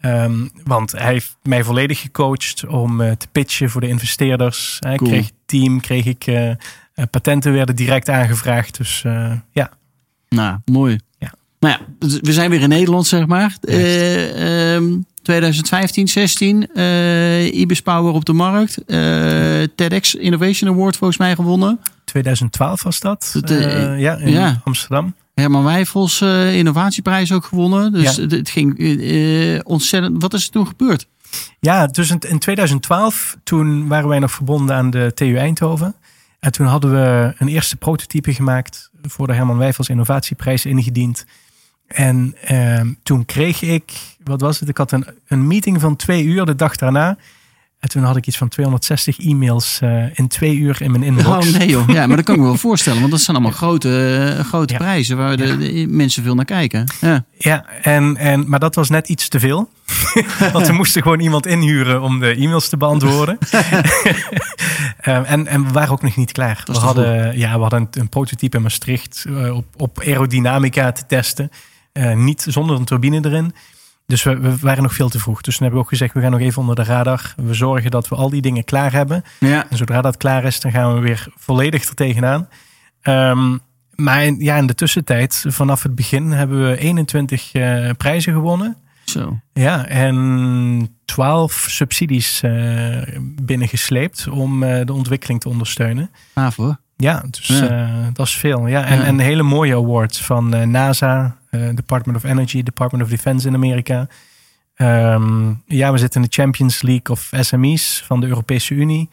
Um, 0.01 0.51
want 0.65 0.93
hij 0.93 1.13
heeft 1.13 1.37
mij 1.43 1.65
volledig 1.65 2.01
gecoacht 2.01 2.67
om 2.67 3.01
uh, 3.01 3.11
te 3.11 3.27
pitchen 3.33 3.71
voor 3.71 3.81
de 3.81 3.89
investeerders. 3.89 4.77
Hij 4.81 4.97
cool. 4.97 5.11
kreeg 5.11 5.31
team, 5.47 5.81
kreeg 5.81 6.05
ik 6.05 6.27
uh, 6.27 6.51
patenten 7.11 7.53
werden 7.53 7.77
direct 7.77 8.09
aangevraagd. 8.09 8.77
Dus 8.77 9.05
ja. 9.53 9.71
Nou, 10.29 10.59
mooi. 10.65 11.01
Ja. 11.19 11.33
Nou 11.59 11.79
ja, 11.79 12.09
we 12.21 12.33
zijn 12.33 12.51
weer 12.51 12.61
in 12.61 12.69
Nederland, 12.69 13.07
zeg 13.07 13.27
maar. 13.27 13.57
Uh, 13.63 14.75
um, 14.75 15.07
2015, 15.23 16.09
16. 16.09 16.69
Uh, 16.75 17.55
Ibis 17.55 17.81
Power 17.81 18.13
op 18.13 18.25
de 18.25 18.33
markt. 18.33 18.79
Uh, 18.87 18.97
TEDx 19.75 20.15
Innovation 20.15 20.71
Award 20.71 20.97
volgens 20.97 21.19
mij 21.19 21.35
gewonnen. 21.35 21.81
2012 22.05 22.83
was 22.83 23.01
dat. 23.01 23.35
Uh, 23.51 24.01
ja, 24.01 24.17
in 24.17 24.31
ja. 24.31 24.61
Amsterdam. 24.65 25.15
Herman 25.35 25.65
Wijfels 25.65 26.21
innovatieprijs 26.53 27.33
ook 27.33 27.45
gewonnen. 27.45 27.93
Dus 27.93 28.17
ja. 28.17 28.27
het 28.27 28.51
ging 28.51 28.71
ontzettend... 29.65 30.23
Wat 30.23 30.35
is 30.35 30.45
er 30.45 30.51
toen 30.51 30.67
gebeurd? 30.67 31.07
Ja, 31.61 31.87
dus 31.87 32.11
in 32.11 32.39
2012, 32.39 33.37
toen 33.43 33.89
waren 33.89 34.09
wij 34.09 34.19
nog 34.19 34.31
verbonden 34.31 34.77
aan 34.77 34.91
de 34.91 35.13
TU 35.15 35.37
Eindhoven. 35.37 35.95
En 36.41 36.53
toen 36.53 36.67
hadden 36.67 36.91
we 36.91 37.35
een 37.39 37.49
eerste 37.49 37.77
prototype 37.77 38.35
gemaakt 38.35 38.91
voor 39.03 39.27
de 39.27 39.35
Herman 39.35 39.59
Wijfels 39.59 39.89
Innovatieprijs 39.89 40.67
ingediend. 40.67 41.27
En 41.87 42.37
uh, 42.51 42.81
toen 43.03 43.25
kreeg 43.25 43.63
ik, 43.63 43.93
wat 44.25 44.41
was 44.41 44.61
het? 44.61 44.69
Ik 44.69 44.77
had 44.77 44.93
een, 44.93 45.07
een 45.27 45.47
meeting 45.47 45.81
van 45.81 45.97
twee 45.97 46.25
uur 46.25 46.45
de 46.45 46.55
dag 46.55 46.77
daarna. 46.77 47.17
En 47.79 47.89
toen 47.89 48.03
had 48.03 48.17
ik 48.17 48.27
iets 48.27 48.37
van 48.37 48.49
260 48.49 49.19
e-mails 49.19 49.81
uh, 49.83 50.19
in 50.19 50.29
twee 50.29 50.57
uur 50.57 50.83
in 50.83 50.91
mijn 50.91 51.03
inbox. 51.03 51.47
Oh 51.47 51.59
nee 51.59 51.69
joh, 51.69 51.89
ja, 51.89 52.07
maar 52.07 52.17
dat 52.17 52.25
kan 52.25 52.35
ik 52.35 52.41
me 52.41 52.47
wel 52.47 52.57
voorstellen. 52.69 52.99
Want 52.99 53.13
dat 53.13 53.21
zijn 53.21 53.37
allemaal 53.37 53.55
grote, 53.57 54.35
uh, 54.39 54.45
grote 54.45 54.73
ja. 54.73 54.79
prijzen 54.79 55.17
waar 55.17 55.37
de, 55.37 55.57
de, 55.57 55.87
mensen 55.89 56.23
veel 56.23 56.35
naar 56.35 56.45
kijken. 56.45 56.85
Ja, 57.01 57.25
ja 57.37 57.65
en, 57.83 58.17
en, 58.17 58.49
maar 58.49 58.59
dat 58.59 58.75
was 58.75 58.89
net 58.89 59.09
iets 59.09 59.29
te 59.29 59.41
veel. 59.41 59.71
want 60.53 60.67
we 60.67 60.73
moesten 60.73 61.03
gewoon 61.03 61.21
iemand 61.21 61.47
inhuren 61.47 62.03
om 62.03 62.21
de 62.21 62.35
e-mails 62.35 62.69
te 62.69 62.77
beantwoorden. 62.77 63.39
um, 65.07 65.25
en, 65.35 65.47
en 65.47 65.65
we 65.65 65.73
waren 65.73 65.93
ook 65.93 66.03
nog 66.03 66.17
niet 66.17 66.33
klaar. 66.33 66.63
We 66.65 66.79
hadden, 66.79 67.39
ja, 67.39 67.55
we 67.55 67.61
hadden 67.61 67.81
een, 67.81 67.89
een 68.01 68.09
prototype 68.09 68.57
in 68.57 68.63
Maastricht 68.63 69.25
uh, 69.29 69.57
op, 69.57 69.67
op 69.77 70.01
aerodynamica 70.01 70.93
te 70.93 71.07
testen. 71.07 71.51
niet 72.15 72.47
zonder 72.49 72.77
een 72.77 72.85
turbine 72.85 73.25
erin. 73.25 73.53
Dus 74.09 74.23
we, 74.23 74.39
we, 74.39 74.57
waren 74.57 74.83
nog 74.83 74.95
veel 74.95 75.09
te 75.09 75.19
vroeg. 75.19 75.41
Dus 75.41 75.57
toen 75.57 75.63
hebben 75.63 75.81
we 75.81 75.87
ook 75.87 75.93
gezegd, 75.93 76.15
we 76.15 76.21
gaan 76.21 76.31
nog 76.31 76.41
even 76.41 76.61
onder 76.61 76.75
de 76.75 76.85
radar. 76.85 77.35
We 77.37 77.55
zorgen 77.55 77.91
dat 77.91 78.09
we 78.09 78.15
al 78.15 78.31
die 78.31 78.43
dingen 78.43 78.65
klaar 78.65 78.93
hebben. 78.93 79.23
Ja. 79.39 79.67
En 79.71 79.77
zodra 79.77 80.01
dat 80.01 80.17
klaar 80.17 80.45
is, 80.45 80.61
dan 80.61 80.71
gaan 80.71 80.95
we 80.95 81.01
weer 81.01 81.27
volledig 81.37 81.89
er 81.89 81.95
tegenaan. 81.95 82.49
Um, 83.03 83.61
maar 83.95 84.25
in, 84.25 84.37
ja, 84.39 84.57
in 84.57 84.67
de 84.67 84.75
tussentijd, 84.75 85.45
vanaf 85.49 85.83
het 85.83 85.95
begin, 85.95 86.31
hebben 86.31 86.69
we 86.69 86.79
21 86.79 87.55
uh, 87.55 87.91
prijzen 87.97 88.33
gewonnen. 88.33 88.77
Zo. 89.05 89.41
Ja, 89.53 89.87
en 89.87 90.97
12 91.05 91.67
subsidies 91.69 92.43
uh, 92.45 93.03
binnengesleept 93.43 94.29
om 94.29 94.63
uh, 94.63 94.85
de 94.85 94.93
ontwikkeling 94.93 95.41
te 95.41 95.49
ondersteunen. 95.49 96.11
Hoor. 96.57 96.79
Ja, 96.97 97.25
dus 97.31 97.47
ja. 97.47 98.11
dat 98.13 98.27
is 98.27 98.37
veel. 98.37 98.67
Ja, 98.67 98.85
en, 98.85 98.99
ja. 98.99 99.05
en 99.05 99.19
hele 99.19 99.43
mooie 99.43 99.75
awards 99.75 100.23
van 100.23 100.71
NASA, 100.71 101.37
Department 101.51 102.17
of 102.17 102.25
Energy, 102.25 102.63
Department 102.63 103.05
of 103.05 103.11
Defense 103.11 103.49
in 103.49 103.55
Amerika. 103.55 104.07
Um, 104.77 105.63
ja, 105.67 105.93
we 105.93 105.99
zitten 105.99 106.23
in 106.23 106.29
de 106.29 106.43
Champions 106.43 106.83
League 106.83 107.11
of 107.11 107.31
SME's 107.41 108.03
van 108.07 108.21
de 108.21 108.27
Europese 108.27 108.75
Unie. 108.75 109.09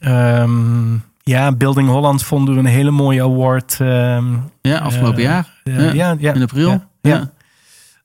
Um, 0.00 1.04
ja, 1.22 1.52
Building 1.52 1.88
Holland 1.88 2.22
vonden 2.22 2.54
we 2.54 2.60
een 2.60 2.66
hele 2.66 2.90
mooie 2.90 3.22
award. 3.22 3.78
Um, 3.80 4.50
ja, 4.60 4.78
afgelopen 4.78 5.18
uh, 5.18 5.24
jaar. 5.24 5.60
Uh, 5.64 5.94
ja. 5.94 6.16
Ja, 6.18 6.34
in 6.34 6.42
april. 6.42 6.68
Ja, 6.68 6.88
ja. 7.00 7.30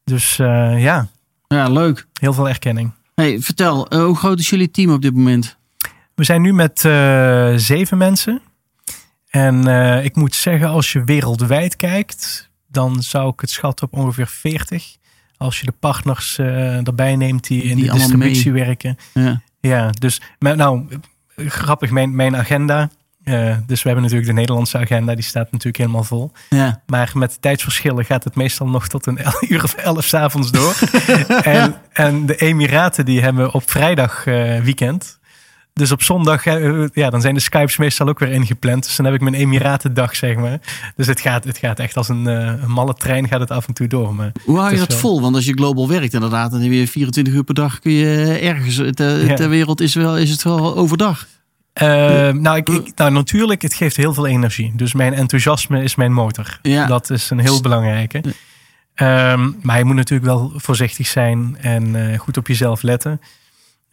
Dus 0.03 0.36
ja. 0.36 1.08
Ja, 1.47 1.69
leuk. 1.69 2.08
Heel 2.19 2.34
veel 2.34 2.49
erkenning. 2.49 2.91
Hey, 3.15 3.39
vertel, 3.39 3.88
hoe 3.89 4.15
groot 4.15 4.39
is 4.39 4.49
jullie 4.49 4.71
team 4.71 4.91
op 4.91 5.01
dit 5.01 5.13
moment? 5.13 5.58
We 6.15 6.23
zijn 6.23 6.41
nu 6.41 6.53
met 6.53 6.79
zeven 7.56 7.97
mensen. 7.97 8.41
En 9.29 9.67
ik 10.03 10.15
moet 10.15 10.36
zeggen, 10.36 10.67
als 10.67 10.91
je 10.91 11.03
wereldwijd 11.03 11.75
kijkt, 11.75 12.49
dan 12.73 13.03
zou 13.03 13.29
ik 13.33 13.39
het 13.39 13.49
schatten 13.49 13.88
op 13.88 13.99
ongeveer 13.99 14.27
40. 14.27 14.95
Als 15.38 15.59
je 15.59 15.65
de 15.65 15.73
partners 15.79 16.38
uh, 16.38 16.88
erbij 16.88 17.15
neemt 17.15 17.47
die, 17.47 17.62
die 17.62 17.71
in 17.71 17.77
de 17.77 17.91
distributie 17.91 18.51
mee. 18.51 18.65
werken. 18.65 18.97
Ja, 19.13 19.41
ja 19.59 19.89
dus 19.89 20.21
nou, 20.39 20.99
grappig, 21.36 21.91
mijn, 21.91 22.15
mijn 22.15 22.36
agenda. 22.36 22.89
Uh, 23.23 23.57
dus 23.65 23.81
we 23.81 23.89
hebben 23.89 24.03
natuurlijk 24.03 24.31
de 24.31 24.39
Nederlandse 24.39 24.77
agenda, 24.77 25.15
die 25.15 25.23
staat 25.23 25.51
natuurlijk 25.51 25.77
helemaal 25.77 26.03
vol. 26.03 26.31
Ja. 26.49 26.81
Maar 26.86 27.12
met 27.13 27.41
tijdsverschillen 27.41 28.05
gaat 28.05 28.23
het 28.23 28.36
meestal 28.36 28.67
nog 28.67 28.88
tot 28.88 29.05
een 29.05 29.19
uur 29.49 29.63
of 29.63 29.73
elf 29.73 30.05
s 30.05 30.13
avonds 30.13 30.51
door. 30.51 30.75
en, 31.43 31.75
en 31.91 32.25
de 32.25 32.36
Emiraten 32.36 33.05
die 33.05 33.21
hebben 33.21 33.53
op 33.53 33.69
vrijdag 33.69 34.25
uh, 34.25 34.59
weekend. 34.59 35.19
Dus 35.73 35.91
op 35.91 36.03
zondag, 36.03 36.43
ja, 36.93 37.09
dan 37.09 37.21
zijn 37.21 37.33
de 37.33 37.39
Skypes 37.39 37.77
meestal 37.77 38.07
ook 38.07 38.19
weer 38.19 38.29
ingepland. 38.29 38.83
Dus 38.83 38.95
dan 38.95 39.05
heb 39.05 39.15
ik 39.15 39.21
mijn 39.21 39.33
Emiratendag, 39.33 40.15
zeg 40.15 40.36
maar. 40.36 40.59
Dus 40.95 41.07
het 41.07 41.21
gaat, 41.21 41.43
het 41.43 41.57
gaat 41.57 41.79
echt 41.79 41.97
als 41.97 42.09
een, 42.09 42.25
uh, 42.25 42.33
een 42.62 42.71
malle 42.71 42.93
trein 42.93 43.27
gaat 43.27 43.39
het 43.39 43.51
af 43.51 43.67
en 43.67 43.73
toe 43.73 43.88
door. 43.88 44.15
Maar 44.15 44.31
Hoe 44.45 44.57
hou 44.57 44.71
je 44.71 44.77
dat 44.77 44.88
wel... 44.88 44.97
vol? 44.97 45.21
Want 45.21 45.36
als 45.36 45.45
je 45.45 45.53
global 45.53 45.88
werkt 45.88 46.13
inderdaad, 46.13 46.51
dan 46.51 46.62
heb 46.62 46.71
je 46.71 46.88
24 46.88 47.33
uur 47.33 47.43
per 47.43 47.55
dag 47.55 47.79
kun 47.79 47.91
je 47.91 48.38
ergens 48.41 48.81
ter, 48.91 49.25
ja. 49.25 49.36
ter 49.36 49.49
wereld 49.49 49.81
is, 49.81 49.95
wel, 49.95 50.17
is 50.17 50.29
het 50.29 50.43
wel 50.43 50.75
overdag. 50.75 51.27
Uh, 51.81 51.88
nou, 52.29 52.57
ik, 52.57 52.69
ik, 52.69 52.91
nou, 52.95 53.12
natuurlijk, 53.12 53.62
het 53.62 53.73
geeft 53.73 53.95
heel 53.95 54.13
veel 54.13 54.27
energie. 54.27 54.73
Dus 54.75 54.93
mijn 54.93 55.13
enthousiasme 55.13 55.83
is 55.83 55.95
mijn 55.95 56.13
motor. 56.13 56.59
Ja. 56.62 56.86
Dat 56.86 57.09
is 57.09 57.29
een 57.29 57.39
heel 57.39 57.62
belangrijke. 57.62 58.17
Um, 58.95 59.59
maar 59.62 59.77
je 59.77 59.83
moet 59.83 59.95
natuurlijk 59.95 60.29
wel 60.29 60.53
voorzichtig 60.55 61.07
zijn 61.07 61.57
en 61.62 61.95
uh, 61.95 62.19
goed 62.19 62.38
op 62.38 62.47
jezelf 62.47 62.81
letten. 62.81 63.21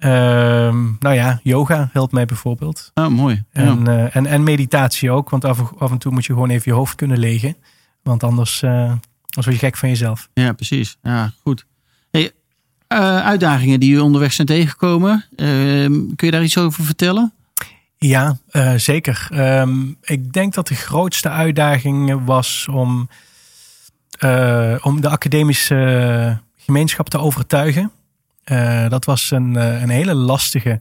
Um, 0.04 0.96
nou 1.00 1.14
ja, 1.14 1.40
yoga 1.42 1.88
helpt 1.92 2.12
mij 2.12 2.26
bijvoorbeeld. 2.26 2.90
Ah, 2.94 3.10
mooi. 3.10 3.42
En, 3.52 3.84
ja. 3.84 4.04
uh, 4.04 4.16
en, 4.16 4.26
en 4.26 4.42
meditatie 4.42 5.10
ook. 5.10 5.30
Want 5.30 5.44
af, 5.44 5.72
af, 5.78 5.90
en 5.90 5.98
toe 5.98 6.12
moet 6.12 6.24
je 6.24 6.32
gewoon 6.32 6.50
even 6.50 6.72
je 6.72 6.78
hoofd 6.78 6.94
kunnen 6.94 7.18
legen. 7.18 7.56
Want 8.02 8.22
anders 8.22 8.62
uh, 8.62 8.70
Dan 8.70 9.44
word 9.44 9.46
je 9.46 9.58
gek 9.58 9.76
van 9.76 9.88
jezelf. 9.88 10.28
Ja, 10.34 10.52
precies. 10.52 10.96
Ja, 11.02 11.32
goed. 11.42 11.66
Hey, 12.10 12.30
uh, 12.88 13.16
uitdagingen 13.16 13.80
die 13.80 13.90
je 13.90 14.02
onderweg 14.02 14.32
zijn 14.32 14.46
tegengekomen. 14.46 15.24
Uh, 15.36 15.46
kun 15.86 16.26
je 16.26 16.30
daar 16.30 16.42
iets 16.42 16.58
over 16.58 16.84
vertellen? 16.84 17.32
Ja, 17.96 18.38
zeker. 18.76 19.28
Um, 19.32 19.96
ik 20.02 20.32
denk 20.32 20.54
dat 20.54 20.68
de 20.68 20.74
grootste 20.74 21.28
uitdaging 21.28 22.24
was 22.24 22.68
om, 22.70 23.08
om 24.80 25.00
de 25.00 25.08
academische 25.08 26.38
gemeenschap 26.56 27.08
te 27.08 27.18
overtuigen. 27.18 27.90
Dat 28.88 29.04
was 29.04 29.30
een, 29.30 29.54
een 29.54 29.88
hele 29.88 30.14
lastige. 30.14 30.80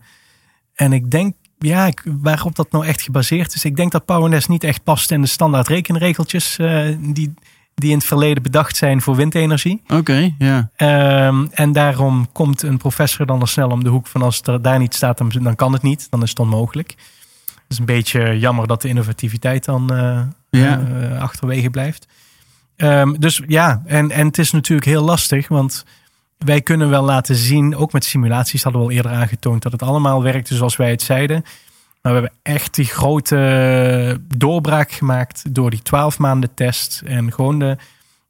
En 0.76 0.94
ik 0.94 1.12
denk 1.12 1.36
ja, 1.60 1.86
ik, 1.86 2.04
waarop 2.06 2.56
dat 2.56 2.72
nou 2.72 2.86
echt 2.86 3.02
gebaseerd 3.02 3.56
is. 3.56 3.66
Ik 3.66 3.76
denk 3.76 3.92
dat 3.92 4.06
PowerNest 4.06 4.50
niet 4.50 4.64
echt 4.64 4.84
past 4.84 5.12
in 5.12 5.22
de 5.22 5.28
standaard 5.28 5.68
rekenregeltjes 5.68 6.58
uh, 6.58 6.96
die, 7.00 7.34
die 7.76 7.90
in 7.90 7.98
het 7.98 8.06
verleden 8.06 8.44
bedacht 8.44 8.78
zijn 8.78 9.02
voor 9.02 9.16
windenergie. 9.16 9.82
Oké, 9.88 10.34
ja. 10.38 10.70
Um, 11.28 11.50
en 11.52 11.72
daarom 11.72 12.32
komt 12.32 12.62
een 12.62 12.78
professor 12.78 13.26
dan 13.26 13.40
al 13.40 13.48
snel 13.48 13.70
om 13.70 13.84
de 13.84 13.90
hoek 13.90 14.08
van 14.08 14.22
als 14.22 14.38
het 14.38 14.48
er 14.48 14.62
daar 14.62 14.80
niet 14.80 14.96
staat, 14.96 15.18
dan, 15.18 15.30
dan 15.30 15.56
kan 15.56 15.74
het 15.74 15.82
niet. 15.82 16.08
Dan 16.10 16.24
is 16.24 16.30
het 16.30 16.40
onmogelijk. 16.40 16.90
Het 17.46 17.78
is 17.78 17.80
een 17.80 17.86
beetje 17.86 18.40
jammer 18.40 18.68
dat 18.68 18.82
de 18.82 18.88
innovativiteit 18.88 19.66
dan 19.66 19.94
uh, 19.94 20.22
ja. 20.50 20.80
uh, 20.80 21.22
achterwege 21.22 21.70
blijft. 21.70 22.08
Um, 22.78 23.20
dus 23.20 23.42
ja, 23.48 23.82
en, 23.86 24.12
en 24.12 24.28
het 24.28 24.38
is 24.38 24.52
natuurlijk 24.52 24.88
heel 24.88 25.04
lastig, 25.04 25.48
want 25.48 25.86
wij 26.46 26.62
kunnen 26.62 26.90
wel 26.90 27.04
laten 27.04 27.36
zien, 27.36 27.76
ook 27.76 27.92
met 27.92 28.04
simulaties 28.04 28.64
hadden 28.64 28.82
we 28.82 28.88
al 28.88 28.94
eerder 28.94 29.12
aangetoond, 29.12 29.62
dat 29.62 29.72
het 29.72 29.82
allemaal 29.82 30.24
werkte 30.24 30.56
zoals 30.56 30.76
wij 30.76 30.90
het 30.90 31.02
zeiden. 31.02 31.44
Maar 32.02 32.14
we 32.14 32.20
hebben 32.20 32.40
echt 32.42 32.76
die 32.76 32.86
grote 32.86 34.22
doorbraak 34.38 34.92
gemaakt 34.92 35.56
door 35.56 35.70
die 35.70 35.82
12 35.82 36.18
maanden 36.18 36.54
test 36.54 37.02
en 37.06 37.34
gewoon 37.34 37.60
de, 37.60 37.78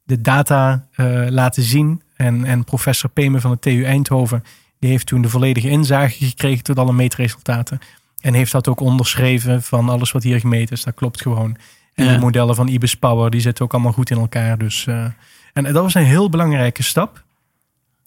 de 0.02 0.20
data 0.20 0.86
uh, 0.96 1.26
laten 1.28 1.62
zien. 1.62 2.02
En, 2.16 2.44
en 2.44 2.64
professor 2.64 3.10
Pemen 3.10 3.40
van 3.40 3.50
de 3.50 3.58
TU 3.58 3.84
Eindhoven, 3.84 4.44
die 4.78 4.90
heeft 4.90 5.06
toen 5.06 5.22
de 5.22 5.28
volledige 5.28 5.68
inzage 5.68 6.24
gekregen 6.24 6.64
tot 6.64 6.78
alle 6.78 6.92
meetresultaten. 6.92 7.78
En 8.20 8.34
heeft 8.34 8.52
dat 8.52 8.68
ook 8.68 8.80
onderschreven 8.80 9.62
van 9.62 9.88
alles 9.88 10.12
wat 10.12 10.22
hier 10.22 10.40
gemeten 10.40 10.76
is. 10.76 10.84
Dat 10.84 10.94
klopt 10.94 11.22
gewoon. 11.22 11.56
En 11.94 12.04
ja. 12.04 12.12
de 12.12 12.18
modellen 12.18 12.54
van 12.54 12.68
IBIS 12.68 12.94
Power, 12.94 13.30
die 13.30 13.40
zitten 13.40 13.64
ook 13.64 13.72
allemaal 13.72 13.92
goed 13.92 14.10
in 14.10 14.18
elkaar. 14.18 14.58
Dus, 14.58 14.86
uh, 14.86 15.04
en 15.52 15.62
dat 15.62 15.82
was 15.82 15.94
een 15.94 16.04
heel 16.04 16.28
belangrijke 16.28 16.82
stap. 16.82 17.22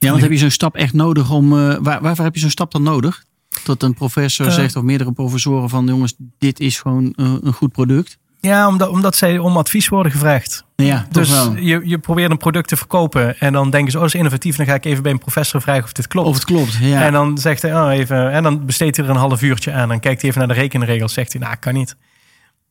Ja, 0.04 0.10
want 0.10 0.22
heb 0.22 0.32
je 0.32 0.38
zo'n 0.38 0.50
stap 0.50 0.76
echt 0.76 0.94
nodig 0.94 1.32
om. 1.32 1.54
Uh, 1.54 1.76
waar, 1.82 2.02
waarvoor 2.02 2.26
heb 2.26 2.34
je 2.34 2.40
zo'n 2.40 2.50
stap 2.50 2.72
dan 2.72 2.84
nodig? 2.84 3.24
Dat 3.64 3.84
een 3.84 3.94
professor 3.94 4.46
uh, 4.46 4.52
zegt, 4.52 4.76
of 4.76 4.84
meerdere 4.84 5.12
professoren 5.12 5.70
van 5.70 5.86
jongens, 5.86 6.14
dit 6.38 6.60
is 6.60 6.80
gewoon 6.80 7.14
uh, 7.16 7.34
een 7.42 7.54
goed 7.54 7.72
product. 7.72 8.18
Ja, 8.40 8.68
omdat, 8.68 8.90
omdat 8.90 9.16
zij 9.16 9.38
om 9.38 9.58
advies 9.58 9.88
worden 9.88 10.12
gevraagd. 10.12 10.66
Ja, 10.76 11.08
dus 11.12 11.30
wel. 11.30 11.56
je, 11.56 11.82
je 11.84 11.98
probeert 11.98 12.32
een 12.32 12.38
product 12.38 12.68
te 12.68 12.78
verkopen 12.78 13.40
en 13.40 13.54
dan 13.54 13.70
denken 13.70 13.92
ze, 13.92 13.98
oh, 13.98 14.04
dat 14.04 14.14
is 14.14 14.20
innovatief. 14.20 14.56
Dan 14.56 14.66
ga 14.66 14.74
ik 14.74 14.86
even 14.86 15.04
bij 15.04 15.12
een 15.12 15.20
professor 15.20 15.62
vragen 15.62 15.84
of 15.84 15.92
dit 15.92 16.08
klopt. 16.08 16.28
Of 16.28 16.36
het 16.36 16.46
klopt, 16.46 16.78
ja. 16.82 17.02
En 17.02 17.14
dan 17.14 17.38
zegt 17.38 17.62
hij, 17.62 17.76
oh, 17.76 17.92
even, 17.92 18.32
en 18.32 18.44
dan 18.44 18.66
besteedt 18.66 18.98
hij 18.98 19.06
er 19.06 19.12
een 19.12 19.18
half 19.18 19.42
uurtje 19.42 19.72
aan. 19.72 19.88
Dan 19.88 20.00
kijkt 20.00 20.22
hij 20.22 20.30
even 20.30 20.48
naar 20.48 20.56
de 20.56 20.62
rekenregels, 20.62 21.14
zegt 21.14 21.34
hij, 21.34 21.42
nou, 21.42 21.56
kan 21.56 21.74
niet. 21.74 21.96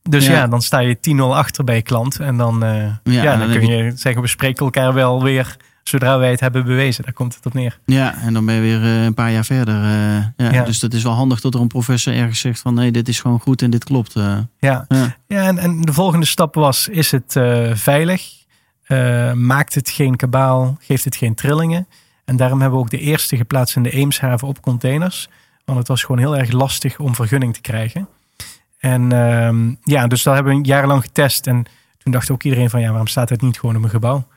Dus 0.09 0.25
ja, 0.25 0.31
ja 0.31 0.47
dan 0.47 0.61
sta 0.61 0.79
je 0.79 0.97
10-0 0.97 1.19
achter 1.19 1.63
bij 1.63 1.75
je 1.75 1.81
klant. 1.81 2.19
En 2.19 2.37
dan, 2.37 2.63
uh, 2.63 2.69
ja, 2.69 2.97
ja, 3.03 3.37
dan, 3.37 3.39
dan 3.39 3.59
kun 3.59 3.67
je, 3.67 3.83
je 3.83 3.91
zeggen, 3.95 4.21
we 4.21 4.27
spreken 4.27 4.65
elkaar 4.65 4.93
wel 4.93 5.23
weer 5.23 5.57
zodra 5.83 6.17
wij 6.17 6.29
het 6.29 6.39
hebben 6.39 6.65
bewezen. 6.65 7.03
Daar 7.03 7.13
komt 7.13 7.35
het 7.35 7.45
op 7.45 7.53
neer. 7.53 7.79
Ja, 7.85 8.15
en 8.21 8.33
dan 8.33 8.45
ben 8.45 8.55
je 8.55 8.61
weer 8.61 8.81
uh, 8.81 9.03
een 9.03 9.13
paar 9.13 9.31
jaar 9.31 9.45
verder. 9.45 9.75
Uh, 9.75 10.15
ja, 10.37 10.51
ja. 10.51 10.63
Dus 10.63 10.79
dat 10.79 10.93
is 10.93 11.03
wel 11.03 11.13
handig 11.13 11.41
dat 11.41 11.53
er 11.53 11.61
een 11.61 11.67
professor 11.67 12.13
ergens 12.13 12.39
zegt 12.39 12.59
van 12.59 12.73
nee, 12.73 12.91
dit 12.91 13.07
is 13.07 13.19
gewoon 13.19 13.39
goed 13.39 13.61
en 13.61 13.69
dit 13.69 13.83
klopt. 13.83 14.15
Uh, 14.15 14.37
ja, 14.59 14.85
ja. 14.87 15.15
ja 15.27 15.43
en, 15.43 15.57
en, 15.57 15.81
de 15.81 15.93
volgende 15.93 16.25
stap 16.25 16.55
was, 16.55 16.87
is 16.87 17.11
het 17.11 17.39
veilig? 17.73 18.41
maakt 19.33 19.75
het 19.75 19.89
geen 19.89 20.15
kabaal? 20.15 20.77
Geeft 20.79 21.03
het 21.03 21.15
geen 21.15 21.35
trillingen? 21.35 21.87
En 22.25 22.35
daarom 22.35 22.61
hebben 22.61 22.79
we 22.79 22.85
ook 22.85 22.91
de 22.91 22.99
eerste 22.99 23.37
geplaatst 23.37 23.75
in 23.75 23.83
de 23.83 23.89
Eemshaven 23.89 24.47
op 24.47 24.61
containers. 24.61 25.29
Want 25.65 25.77
het 25.79 25.87
was 25.87 26.03
gewoon 26.03 26.17
heel 26.17 26.37
erg 26.37 26.51
lastig 26.51 26.99
om 26.99 27.15
vergunning 27.15 27.53
te 27.53 27.61
krijgen. 27.61 28.07
En 28.79 29.11
ehm, 29.11 29.73
ja, 29.83 30.07
dus 30.07 30.23
dat 30.23 30.33
hebben 30.33 30.55
we 30.57 30.65
jarenlang 30.65 31.01
getest. 31.01 31.47
En 31.47 31.65
toen 31.97 32.11
dacht 32.11 32.31
ook 32.31 32.43
iedereen 32.43 32.69
van 32.69 32.81
ja, 32.81 32.89
waarom 32.89 33.07
staat 33.07 33.29
het 33.29 33.41
niet 33.41 33.59
gewoon 33.59 33.75
op 33.75 33.83
een 33.83 33.89
gebouw? 33.89 34.27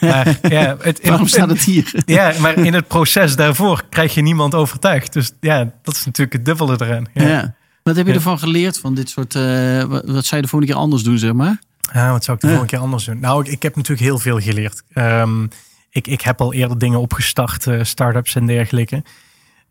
Maar, 0.00 0.38
ja, 0.42 0.76
het, 0.80 0.98
in, 0.98 1.08
Waarom 1.08 1.26
staat 1.26 1.48
het 1.48 1.62
hier? 1.62 2.02
Ja, 2.06 2.32
maar 2.38 2.58
in 2.58 2.74
het 2.74 2.88
proces 2.88 3.36
daarvoor 3.36 3.82
krijg 3.88 4.14
je 4.14 4.22
niemand 4.22 4.54
overtuigd. 4.54 5.12
Dus 5.12 5.32
ja, 5.40 5.72
dat 5.82 5.94
is 5.94 6.04
natuurlijk 6.04 6.32
het 6.32 6.44
dubbele 6.44 6.76
eraan. 6.80 7.06
Ja. 7.14 7.28
ja. 7.28 7.54
Wat 7.82 7.96
heb 7.96 8.06
je 8.06 8.12
ervan 8.12 8.38
geleerd 8.38 8.78
van 8.78 8.94
dit 8.94 9.08
soort... 9.08 9.34
Uh, 9.34 9.84
wat, 9.84 10.04
zou 10.04 10.36
je 10.36 10.42
de 10.42 10.48
volgende 10.48 10.66
keer 10.66 10.74
anders 10.74 11.02
doen, 11.02 11.18
zeg 11.18 11.32
maar? 11.32 11.60
Ja, 11.92 12.10
wat 12.10 12.24
zou 12.24 12.36
ik 12.36 12.42
de 12.42 12.48
volgende 12.48 12.72
keer 12.72 12.82
anders 12.82 13.04
doen? 13.04 13.20
Nou, 13.20 13.44
ik, 13.44 13.48
ik 13.52 13.62
heb 13.62 13.76
natuurlijk 13.76 14.06
heel 14.06 14.18
veel 14.18 14.40
geleerd. 14.40 14.82
Um, 14.94 15.48
ik, 15.90 16.06
ik 16.06 16.20
heb 16.20 16.40
al 16.40 16.52
eerder 16.52 16.78
dingen 16.78 17.00
opgestart, 17.00 17.66
uh, 17.66 17.82
start-ups 17.82 18.34
en 18.34 18.46
dergelijke. 18.46 19.02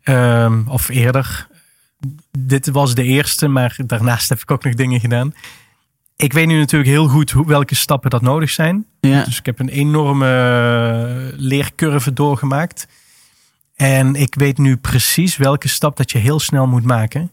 Um, 0.04 0.68
of 0.68 0.88
eerder. 0.88 1.46
Dit 2.38 2.70
was 2.70 2.94
de 2.94 3.02
eerste, 3.02 3.48
maar 3.48 3.76
daarnaast 3.86 4.28
heb 4.28 4.40
ik 4.40 4.50
ook 4.50 4.64
nog 4.64 4.74
dingen 4.74 5.00
gedaan 5.00 5.34
ik 6.16 6.32
weet 6.32 6.46
nu 6.46 6.58
natuurlijk 6.58 6.90
heel 6.90 7.08
goed 7.08 7.30
hoe, 7.30 7.46
welke 7.46 7.74
stappen 7.74 8.10
dat 8.10 8.22
nodig 8.22 8.50
zijn. 8.50 8.86
Ja. 9.00 9.24
Dus 9.24 9.38
ik 9.38 9.46
heb 9.46 9.58
een 9.58 9.68
enorme 9.68 11.34
leercurve 11.36 12.12
doorgemaakt. 12.12 12.86
En 13.74 14.14
ik 14.14 14.34
weet 14.34 14.58
nu 14.58 14.76
precies 14.76 15.36
welke 15.36 15.68
stap 15.68 15.96
dat 15.96 16.10
je 16.10 16.18
heel 16.18 16.40
snel 16.40 16.66
moet 16.66 16.84
maken. 16.84 17.32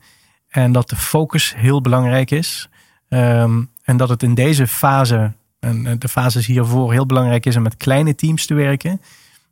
En 0.50 0.72
dat 0.72 0.90
de 0.90 0.96
focus 0.96 1.54
heel 1.56 1.82
belangrijk 1.82 2.32
is. 2.32 2.70
Um, 3.10 3.70
en 3.84 3.98
dat 3.98 4.10
het 4.10 4.24
in 4.24 4.34
deze 4.34 4.68
fase, 4.68 5.34
en 5.60 6.00
de 6.00 6.08
fases 6.08 6.46
hiervoor, 6.46 6.92
heel 6.92 7.06
belangrijk 7.06 7.46
is 7.46 7.56
om 7.56 7.64
met 7.64 7.78
kleine 7.78 8.16
teams 8.16 8.46
te 8.46 8.54
werken. 8.54 9.02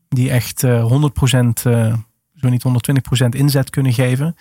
Die 0.09 0.29
echt 0.29 0.63
uh, 0.63 0.91
100%, 0.91 1.67
uh, 1.67 1.93
zo 2.35 2.49
niet 2.49 2.63
120% 3.23 3.27
inzet 3.29 3.69
kunnen 3.69 3.93
geven. 3.93 4.35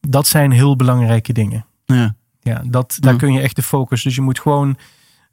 Dat 0.00 0.26
zijn 0.26 0.50
heel 0.50 0.76
belangrijke 0.76 1.32
dingen. 1.32 1.66
Ja. 1.84 2.14
Ja, 2.46 2.62
dat, 2.66 2.96
daar 3.00 3.16
kun 3.16 3.32
je 3.32 3.40
echt 3.40 3.56
de 3.56 3.62
focus. 3.62 4.02
Dus 4.02 4.14
je 4.14 4.20
moet 4.20 4.40
gewoon 4.40 4.76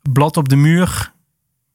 blad 0.01 0.37
op 0.37 0.49
de 0.49 0.55
muur. 0.55 1.11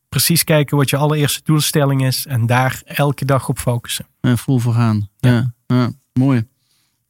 Precies 0.08 0.44
kijken 0.44 0.76
wat 0.76 0.90
je 0.90 0.96
allereerste 0.96 1.40
doelstelling 1.44 2.04
is. 2.04 2.26
En 2.26 2.46
daar 2.46 2.82
elke 2.84 3.24
dag 3.24 3.48
op 3.48 3.58
focussen. 3.58 4.06
En 4.20 4.38
vol 4.38 4.58
voor 4.58 4.74
gaan. 4.74 5.08
Ja. 5.18 5.30
ja. 5.30 5.76
ja. 5.76 5.90
mooi. 6.12 6.46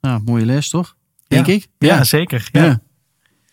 Ja, 0.01 0.21
mooie 0.25 0.45
les 0.45 0.69
toch? 0.69 0.97
Denk 1.27 1.47
ja. 1.47 1.53
ik. 1.53 1.67
Ja, 1.79 2.05
zeker. 2.05 2.49
Ja. 2.53 2.81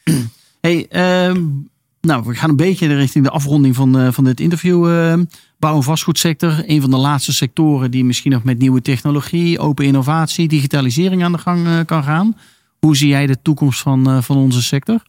Hey, 0.59 0.87
um, 1.27 1.69
nou, 2.01 2.23
we 2.25 2.35
gaan 2.35 2.49
een 2.49 2.55
beetje 2.55 2.95
richting 2.95 3.25
de 3.25 3.31
afronding 3.31 3.75
van, 3.75 4.01
uh, 4.01 4.11
van 4.11 4.23
dit 4.23 4.39
interview. 4.39 4.89
Uh, 4.89 5.13
bouw- 5.59 5.75
en 5.75 5.83
vastgoedsector. 5.83 6.63
Een 6.65 6.81
van 6.81 6.89
de 6.89 6.97
laatste 6.97 7.33
sectoren 7.33 7.91
die 7.91 8.05
misschien 8.05 8.31
nog 8.31 8.43
met 8.43 8.57
nieuwe 8.57 8.81
technologie, 8.81 9.59
open 9.59 9.85
innovatie, 9.85 10.47
digitalisering 10.47 11.23
aan 11.23 11.31
de 11.31 11.37
gang 11.37 11.67
uh, 11.67 11.79
kan 11.85 12.03
gaan. 12.03 12.37
Hoe 12.85 12.95
zie 12.95 13.07
jij 13.07 13.27
de 13.27 13.41
toekomst 13.41 13.81
van, 13.81 14.09
uh, 14.09 14.21
van 14.21 14.37
onze 14.37 14.63
sector? 14.63 15.03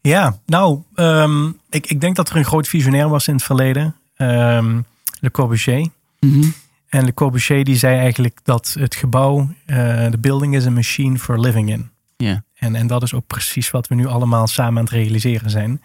Ja, 0.00 0.38
nou, 0.46 0.82
um, 0.94 1.58
ik, 1.70 1.86
ik 1.86 2.00
denk 2.00 2.16
dat 2.16 2.30
er 2.30 2.36
een 2.36 2.44
groot 2.44 2.68
visionair 2.68 3.08
was 3.08 3.28
in 3.28 3.34
het 3.34 3.42
verleden. 3.42 3.96
Um, 4.16 4.84
Le 5.20 5.30
Corbusier. 5.30 5.88
Mm 6.20 6.32
-hmm. 6.32 6.54
En 6.88 7.04
Le 7.04 7.14
Corbusier 7.14 7.64
die 7.64 7.76
zei 7.76 7.98
eigenlijk 7.98 8.40
dat 8.42 8.76
het 8.78 8.94
gebouw, 8.94 9.38
uh, 9.66 10.10
de 10.10 10.18
building 10.20 10.56
is 10.56 10.66
a 10.66 10.70
machine 10.70 11.18
for 11.18 11.40
living 11.40 11.70
in. 11.70 11.90
Ja. 12.16 12.44
En, 12.54 12.74
en 12.74 12.86
dat 12.86 13.02
is 13.02 13.14
ook 13.14 13.26
precies 13.26 13.70
wat 13.70 13.88
we 13.88 13.94
nu 13.94 14.06
allemaal 14.06 14.46
samen 14.46 14.78
aan 14.78 14.84
het 14.84 14.92
realiseren 14.92 15.50
zijn. 15.50 15.82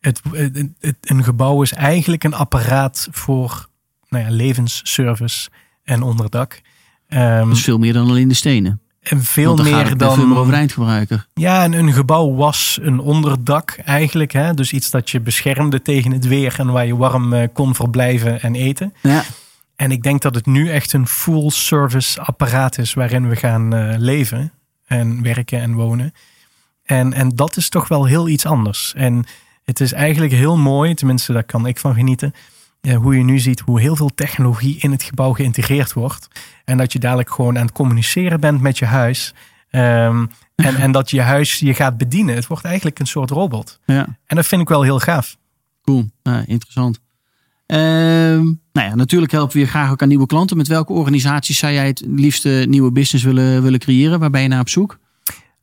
Het, 0.00 0.20
het, 0.32 0.68
het, 0.80 0.96
een 1.00 1.24
gebouw 1.24 1.62
is 1.62 1.72
eigenlijk 1.72 2.24
een 2.24 2.34
apparaat 2.34 3.08
voor 3.10 3.68
nou 4.08 4.24
ja, 4.24 4.30
levensservice 4.30 5.50
en 5.84 6.02
onderdak. 6.02 6.60
Um, 7.08 7.48
dus 7.48 7.62
veel 7.62 7.78
meer 7.78 7.92
dan 7.92 8.08
alleen 8.08 8.28
de 8.28 8.34
stenen. 8.34 8.80
En 9.04 9.22
veel 9.22 9.56
meer 9.56 9.96
dan. 9.96 10.14
Veel 10.14 10.26
meer 10.26 10.38
over 10.38 10.54
eindgebruiker. 10.54 11.26
Ja, 11.34 11.62
en 11.62 11.72
een 11.72 11.92
gebouw 11.92 12.34
was 12.34 12.78
een 12.82 13.00
onderdak 13.00 13.78
eigenlijk. 13.84 14.32
Hè? 14.32 14.54
Dus 14.54 14.72
iets 14.72 14.90
dat 14.90 15.10
je 15.10 15.20
beschermde 15.20 15.82
tegen 15.82 16.12
het 16.12 16.26
weer 16.26 16.54
en 16.58 16.72
waar 16.72 16.86
je 16.86 16.96
warm 16.96 17.32
uh, 17.32 17.42
kon 17.52 17.74
verblijven 17.74 18.40
en 18.40 18.54
eten. 18.54 18.94
Ja. 19.00 19.24
En 19.76 19.90
ik 19.90 20.02
denk 20.02 20.22
dat 20.22 20.34
het 20.34 20.46
nu 20.46 20.70
echt 20.70 20.92
een 20.92 21.06
full 21.06 21.50
service 21.50 22.20
apparaat 22.20 22.78
is 22.78 22.94
waarin 22.94 23.28
we 23.28 23.36
gaan 23.36 23.74
uh, 23.74 23.94
leven 23.98 24.52
en 24.86 25.22
werken 25.22 25.60
en 25.60 25.74
wonen. 25.74 26.14
En, 26.84 27.12
en 27.12 27.28
dat 27.28 27.56
is 27.56 27.68
toch 27.68 27.88
wel 27.88 28.04
heel 28.04 28.28
iets 28.28 28.46
anders. 28.46 28.92
En 28.96 29.24
het 29.64 29.80
is 29.80 29.92
eigenlijk 29.92 30.32
heel 30.32 30.56
mooi, 30.56 30.94
tenminste 30.94 31.32
daar 31.32 31.44
kan 31.44 31.66
ik 31.66 31.78
van 31.78 31.94
genieten. 31.94 32.34
Ja, 32.84 32.94
hoe 32.96 33.16
je 33.16 33.24
nu 33.24 33.38
ziet 33.38 33.60
hoe 33.60 33.80
heel 33.80 33.96
veel 33.96 34.10
technologie 34.14 34.76
in 34.78 34.90
het 34.90 35.02
gebouw 35.02 35.32
geïntegreerd 35.32 35.92
wordt. 35.92 36.28
En 36.64 36.76
dat 36.76 36.92
je 36.92 36.98
dadelijk 36.98 37.30
gewoon 37.30 37.58
aan 37.58 37.64
het 37.64 37.74
communiceren 37.74 38.40
bent 38.40 38.60
met 38.60 38.78
je 38.78 38.84
huis. 38.84 39.34
Um, 39.70 40.30
en, 40.54 40.76
en 40.76 40.92
dat 40.92 41.10
je 41.10 41.20
huis 41.20 41.58
je 41.58 41.74
gaat 41.74 41.96
bedienen. 41.96 42.34
Het 42.34 42.46
wordt 42.46 42.64
eigenlijk 42.64 42.98
een 42.98 43.06
soort 43.06 43.30
robot. 43.30 43.80
Ja. 43.86 44.06
En 44.26 44.36
dat 44.36 44.46
vind 44.46 44.60
ik 44.60 44.68
wel 44.68 44.82
heel 44.82 44.98
gaaf. 44.98 45.36
Cool, 45.82 46.10
ja, 46.22 46.44
interessant. 46.46 47.00
Um, 47.66 48.60
nou 48.72 48.88
ja, 48.88 48.94
natuurlijk 48.94 49.32
helpen 49.32 49.56
we 49.56 49.62
je 49.62 49.68
graag 49.68 49.90
ook 49.90 50.02
aan 50.02 50.08
nieuwe 50.08 50.26
klanten. 50.26 50.56
Met 50.56 50.68
welke 50.68 50.92
organisaties 50.92 51.58
zou 51.58 51.72
jij 51.72 51.86
het 51.86 52.02
liefste 52.06 52.64
nieuwe 52.68 52.92
business 52.92 53.24
willen, 53.24 53.62
willen 53.62 53.78
creëren? 53.78 54.18
Waar 54.18 54.30
ben 54.30 54.42
je 54.42 54.48
naar 54.48 54.60
op 54.60 54.68
zoek? 54.68 54.98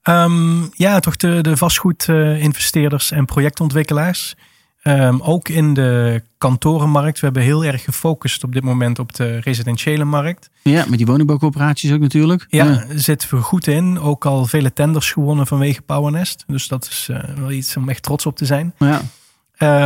Um, 0.03 0.69
ja, 0.73 0.99
toch 0.99 1.15
de, 1.15 1.39
de 1.41 1.57
vastgoedinvesteerders 1.57 3.11
en 3.11 3.25
projectontwikkelaars. 3.25 4.35
Ehm, 4.81 5.19
ook 5.21 5.49
in 5.49 5.73
de 5.73 6.21
kantorenmarkt. 6.37 7.19
We 7.19 7.25
hebben 7.25 7.43
heel 7.43 7.65
erg 7.65 7.83
gefocust 7.83 8.43
op 8.43 8.53
dit 8.53 8.63
moment 8.63 8.99
op 8.99 9.15
de 9.15 9.39
residentiële 9.39 10.03
markt. 10.03 10.49
Ja, 10.61 10.85
met 10.89 10.97
die 10.97 11.07
woningbouwcoöperaties 11.07 11.91
ook 11.91 11.99
natuurlijk. 11.99 12.45
Ja, 12.49 12.85
zitten 12.89 13.29
we 13.29 13.41
goed 13.41 13.67
in. 13.67 13.99
Ook 13.99 14.25
al 14.25 14.45
vele 14.45 14.73
tenders 14.73 15.11
gewonnen 15.11 15.47
vanwege 15.47 15.81
Powernest. 15.81 16.43
Dus 16.47 16.67
dat 16.67 16.85
is 16.85 17.07
uh, 17.11 17.23
wel 17.39 17.51
iets 17.51 17.77
om 17.77 17.89
echt 17.89 18.03
trots 18.03 18.25
op 18.25 18.37
te 18.37 18.45
zijn. 18.45 18.73
Ja. 18.77 19.01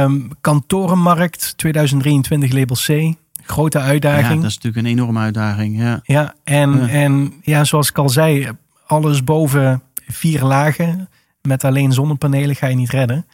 Um, 0.03 0.29
kantorenmarkt 0.41 1.57
2023 1.57 2.51
label 2.51 2.75
C. 2.75 3.15
Grote 3.43 3.79
uitdaging. 3.79 4.27
Ja, 4.27 4.35
dat 4.35 4.49
is 4.49 4.55
natuurlijk 4.55 4.85
een 4.85 4.91
enorme 4.91 5.19
uitdaging. 5.19 5.77
Ja, 5.77 5.99
ja 6.03 6.33
en 6.43 6.77
ja. 6.77 6.87
en 6.87 7.33
ja, 7.41 7.63
zoals 7.63 7.89
ik 7.89 7.97
al 7.97 8.09
zei, 8.09 8.49
alles 8.85 9.23
boven 9.23 9.81
vier 10.07 10.43
lagen 10.43 11.09
met 11.41 11.63
alleen 11.63 11.91
zonnepanelen 11.91 12.55
ga 12.55 12.67
je 12.67 12.75
niet 12.75 12.89
redden. 12.89 13.25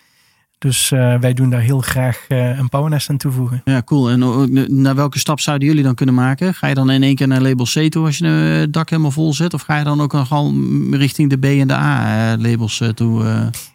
Dus 0.62 0.92
uh, 0.92 1.16
wij 1.20 1.34
doen 1.34 1.50
daar 1.50 1.62
heel 1.62 1.80
graag 1.80 2.26
uh, 2.30 2.58
een 2.58 2.70
powernest 2.70 3.10
aan 3.10 3.18
toevoegen. 3.18 3.62
Ja, 3.66 3.82
cool. 3.84 4.10
En 4.10 4.22
uh, 4.22 4.68
naar 4.68 4.96
welke 4.96 5.20
stap 5.20 5.40
zouden 5.40 5.68
jullie 5.68 5.84
dan 5.84 5.96
kunnen 5.96 6.16
maken? 6.16 6.54
Ga 6.54 6.68
je 6.68 6.74
dan 6.74 6.90
in 6.90 7.04
één 7.04 7.16
keer 7.16 7.28
naar 7.28 7.42
label 7.42 7.66
C 7.66 7.92
toe 7.92 8.06
als 8.06 8.18
je 8.18 8.26
het 8.28 8.74
dak 8.74 8.90
helemaal 8.90 9.12
vol 9.12 9.34
zet? 9.34 9.54
Of 9.54 9.62
ga 9.62 9.78
je 9.78 9.84
dan 9.84 10.02
ook 10.02 10.14
al 10.14 10.54
richting 10.92 11.30
de 11.30 11.38
B 11.38 11.46
en 11.46 11.68
de 11.68 11.74
A 11.74 12.38
labels 12.38 12.84
toe? 12.94 13.24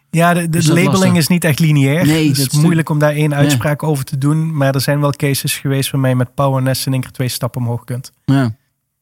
Ja, 0.09 0.33
de, 0.33 0.47
labeling 0.67 0.85
lastig? 0.85 1.15
is 1.15 1.27
niet 1.27 1.43
echt 1.43 1.59
lineair. 1.59 2.05
Nee, 2.05 2.27
het 2.27 2.37
is 2.37 2.51
moeilijk 2.51 2.89
om 2.89 2.99
daar 2.99 3.13
één 3.13 3.35
uitspraak 3.35 3.81
ja. 3.81 3.87
over 3.87 4.05
te 4.05 4.17
doen. 4.17 4.57
Maar 4.57 4.75
er 4.75 4.81
zijn 4.81 4.99
wel 4.99 5.11
cases 5.11 5.57
geweest 5.57 5.91
waarmee 5.91 6.11
je 6.11 6.17
met 6.17 6.33
powernest 6.33 6.85
in 6.85 6.93
één 6.93 7.01
keer 7.01 7.11
twee 7.11 7.29
stappen 7.29 7.61
omhoog 7.61 7.83
kunt. 7.83 8.11
Ja, 8.25 8.55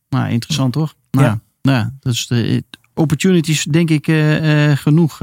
nou, 0.09 0.29
interessant 0.29 0.73
toch? 0.73 0.93
Nou, 1.11 1.25
ja. 1.25 1.39
Nou, 1.61 1.89
dat 1.99 2.13
is 2.13 2.27
de 2.27 2.63
opportunities 2.93 3.63
denk 3.63 3.89
ik 3.89 4.05
genoeg. 4.75 5.19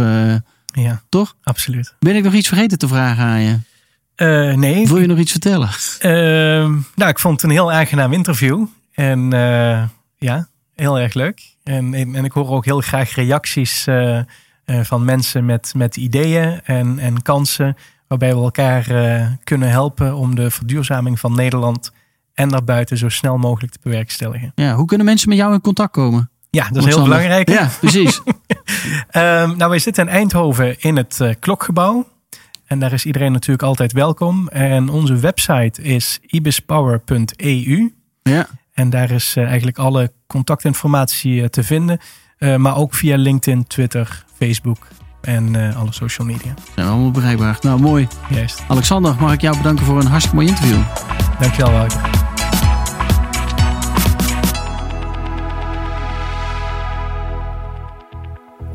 Ja, 0.72 1.02
toch? 1.08 1.36
Absoluut. 1.42 1.94
Ben 1.98 2.16
ik 2.16 2.24
nog 2.24 2.32
iets 2.32 2.48
vergeten 2.48 2.78
te 2.78 2.88
vragen 2.88 3.24
aan 3.24 3.40
je? 3.40 3.58
Uh, 4.16 4.54
nee. 4.54 4.86
Wil 4.86 4.98
je 4.98 5.06
nog 5.06 5.18
iets 5.18 5.30
vertellen? 5.30 5.68
Uh, 6.00 6.80
nou, 6.94 7.10
ik 7.10 7.18
vond 7.18 7.34
het 7.34 7.42
een 7.42 7.56
heel 7.56 7.72
aangenaam 7.72 8.12
interview. 8.12 8.66
En 8.92 9.34
uh, 9.34 9.82
ja, 10.18 10.48
heel 10.74 10.98
erg 10.98 11.14
leuk. 11.14 11.42
En, 11.64 11.94
en, 11.94 12.24
ik 12.24 12.32
hoor 12.32 12.48
ook 12.48 12.64
heel 12.64 12.80
graag 12.80 13.14
reacties 13.14 13.86
van 14.66 15.04
mensen 15.04 15.44
met, 15.44 15.72
met 15.76 15.96
ideeën 15.96 16.60
en, 16.64 16.98
en 16.98 17.22
kansen. 17.22 17.76
Waarbij 18.08 18.34
we 18.34 18.42
elkaar 18.42 18.84
kunnen 19.44 19.70
helpen 19.70 20.14
om 20.14 20.34
de 20.34 20.50
verduurzaming 20.50 21.20
van 21.20 21.34
Nederland 21.34 21.92
en 22.34 22.48
daarbuiten 22.48 22.96
zo 22.96 23.08
snel 23.08 23.36
mogelijk 23.38 23.72
te 23.72 23.78
bewerkstelligen. 23.82 24.52
Ja, 24.54 24.74
hoe 24.74 24.86
kunnen 24.86 25.06
mensen 25.06 25.28
met 25.28 25.38
jou 25.38 25.52
in 25.54 25.60
contact 25.60 25.92
komen? 25.92 26.30
Ja, 26.56 26.68
dat 26.68 26.86
is 26.86 26.94
heel 26.94 27.02
belangrijk. 27.02 27.48
Ja, 27.48 27.70
precies. 27.80 28.20
um, 29.12 29.56
nou, 29.56 29.68
wij 29.68 29.78
zitten 29.78 30.06
in 30.06 30.12
Eindhoven 30.12 30.80
in 30.80 30.96
het 30.96 31.18
uh, 31.22 31.30
klokgebouw. 31.40 32.08
En 32.66 32.78
daar 32.78 32.92
is 32.92 33.04
iedereen 33.04 33.32
natuurlijk 33.32 33.62
altijd 33.62 33.92
welkom. 33.92 34.48
En 34.48 34.88
onze 34.88 35.16
website 35.16 35.82
is 35.82 36.18
ibispower.eu. 36.26 37.92
Ja. 38.22 38.46
En 38.72 38.90
daar 38.90 39.10
is 39.10 39.34
uh, 39.36 39.44
eigenlijk 39.44 39.78
alle 39.78 40.12
contactinformatie 40.26 41.40
uh, 41.40 41.46
te 41.46 41.62
vinden. 41.62 41.98
maar 42.38 42.76
ook 42.76 42.94
via 42.94 43.16
LinkedIn, 43.16 43.66
Twitter, 43.66 44.24
Facebook 44.38 44.86
en 45.20 45.74
alle 45.74 45.92
social 45.92 46.26
media. 46.26 46.54
Zijn 46.74 46.88
allemaal 46.88 47.10
bereikbaar. 47.10 47.58
Nou, 47.60 47.80
mooi. 47.80 48.08
Juist. 48.30 48.62
Alexander, 48.68 49.14
mag 49.20 49.32
ik 49.32 49.40
jou 49.40 49.56
bedanken 49.56 49.84
voor 49.84 50.00
een 50.00 50.06
hartstikke 50.06 50.36
mooi 50.36 50.48
interview. 50.48 50.80
Dankjewel, 51.40 51.72
Wouter. 51.72 52.21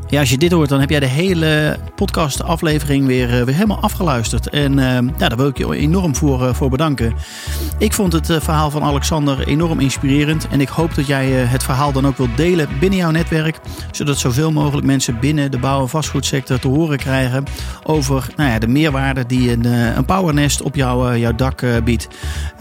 Ja, 0.10 0.20
als 0.20 0.30
je 0.30 0.38
dit 0.38 0.52
hoort, 0.52 0.70
dan 0.70 0.80
heb 0.80 0.90
jij 0.90 1.00
de 1.00 1.06
hele 1.06 1.78
podcast 1.96 2.44
aflevering 2.44 3.06
weer, 3.06 3.28
weer 3.28 3.54
helemaal 3.56 3.82
afgeluisterd. 3.82 4.50
En 4.50 4.78
uh, 4.78 4.98
ja, 5.18 5.28
daar 5.28 5.38
wil 5.38 5.48
ik 5.48 5.58
je 5.58 5.76
enorm 5.76 6.16
voor, 6.16 6.42
uh, 6.42 6.54
voor 6.54 6.70
bedanken. 6.70 7.14
Ik 7.78 7.94
vond 7.94 8.14
het 8.14 8.26
verhaal 8.26 8.72
van 8.72 8.84
Alexander 8.84 9.48
enorm 9.48 9.80
inspirerend. 9.80 10.48
En 10.48 10.62
ik 10.62 10.68
hoop 10.68 10.96
dat 10.96 11.08
jij 11.08 11.26
het 11.30 11.64
verhaal 11.64 11.92
dan 11.92 12.08
ook 12.08 12.18
wilt 12.18 12.38
delen 12.38 12.68
binnen 12.80 13.00
jouw 13.00 13.12
netwerk. 13.12 13.60
Zodat 13.92 14.18
zoveel 14.18 14.52
mogelijk 14.52 14.88
mensen 14.88 15.20
binnen 15.20 15.52
de 15.52 15.60
bouw- 15.60 15.82
en 15.82 15.90
vastgoedsector 15.90 16.60
te 16.60 16.68
horen 16.68 16.98
krijgen 16.98 17.44
over 17.84 18.28
nou 18.36 18.50
ja, 18.50 18.60
de 18.60 18.68
meerwaarde 18.68 19.26
die 19.26 19.52
een, 19.52 19.66
een 19.98 20.06
powernest 20.06 20.62
op 20.62 20.76
jouw, 20.76 21.16
jouw 21.16 21.36
dak 21.36 21.64
biedt. 21.84 22.08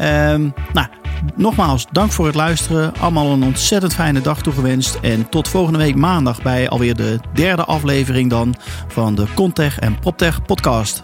Um, 0.00 0.54
nou, 0.72 0.86
nogmaals, 1.34 1.86
dank 1.92 2.12
voor 2.12 2.26
het 2.26 2.34
luisteren. 2.34 2.92
Allemaal 2.98 3.32
een 3.32 3.42
ontzettend 3.42 3.94
fijne 3.94 4.20
dag 4.20 4.42
toegewenst. 4.42 4.98
En 5.02 5.28
tot 5.28 5.48
volgende 5.48 5.78
week 5.78 5.94
maandag 5.94 6.42
bij 6.42 6.68
alweer 6.68 6.96
de 6.96 7.18
derde 7.36 7.64
aflevering 7.64 8.30
dan 8.30 8.54
van 8.88 9.14
de 9.14 9.26
Contech 9.34 9.78
en 9.78 9.98
PropTech 9.98 10.42
podcast. 10.42 11.02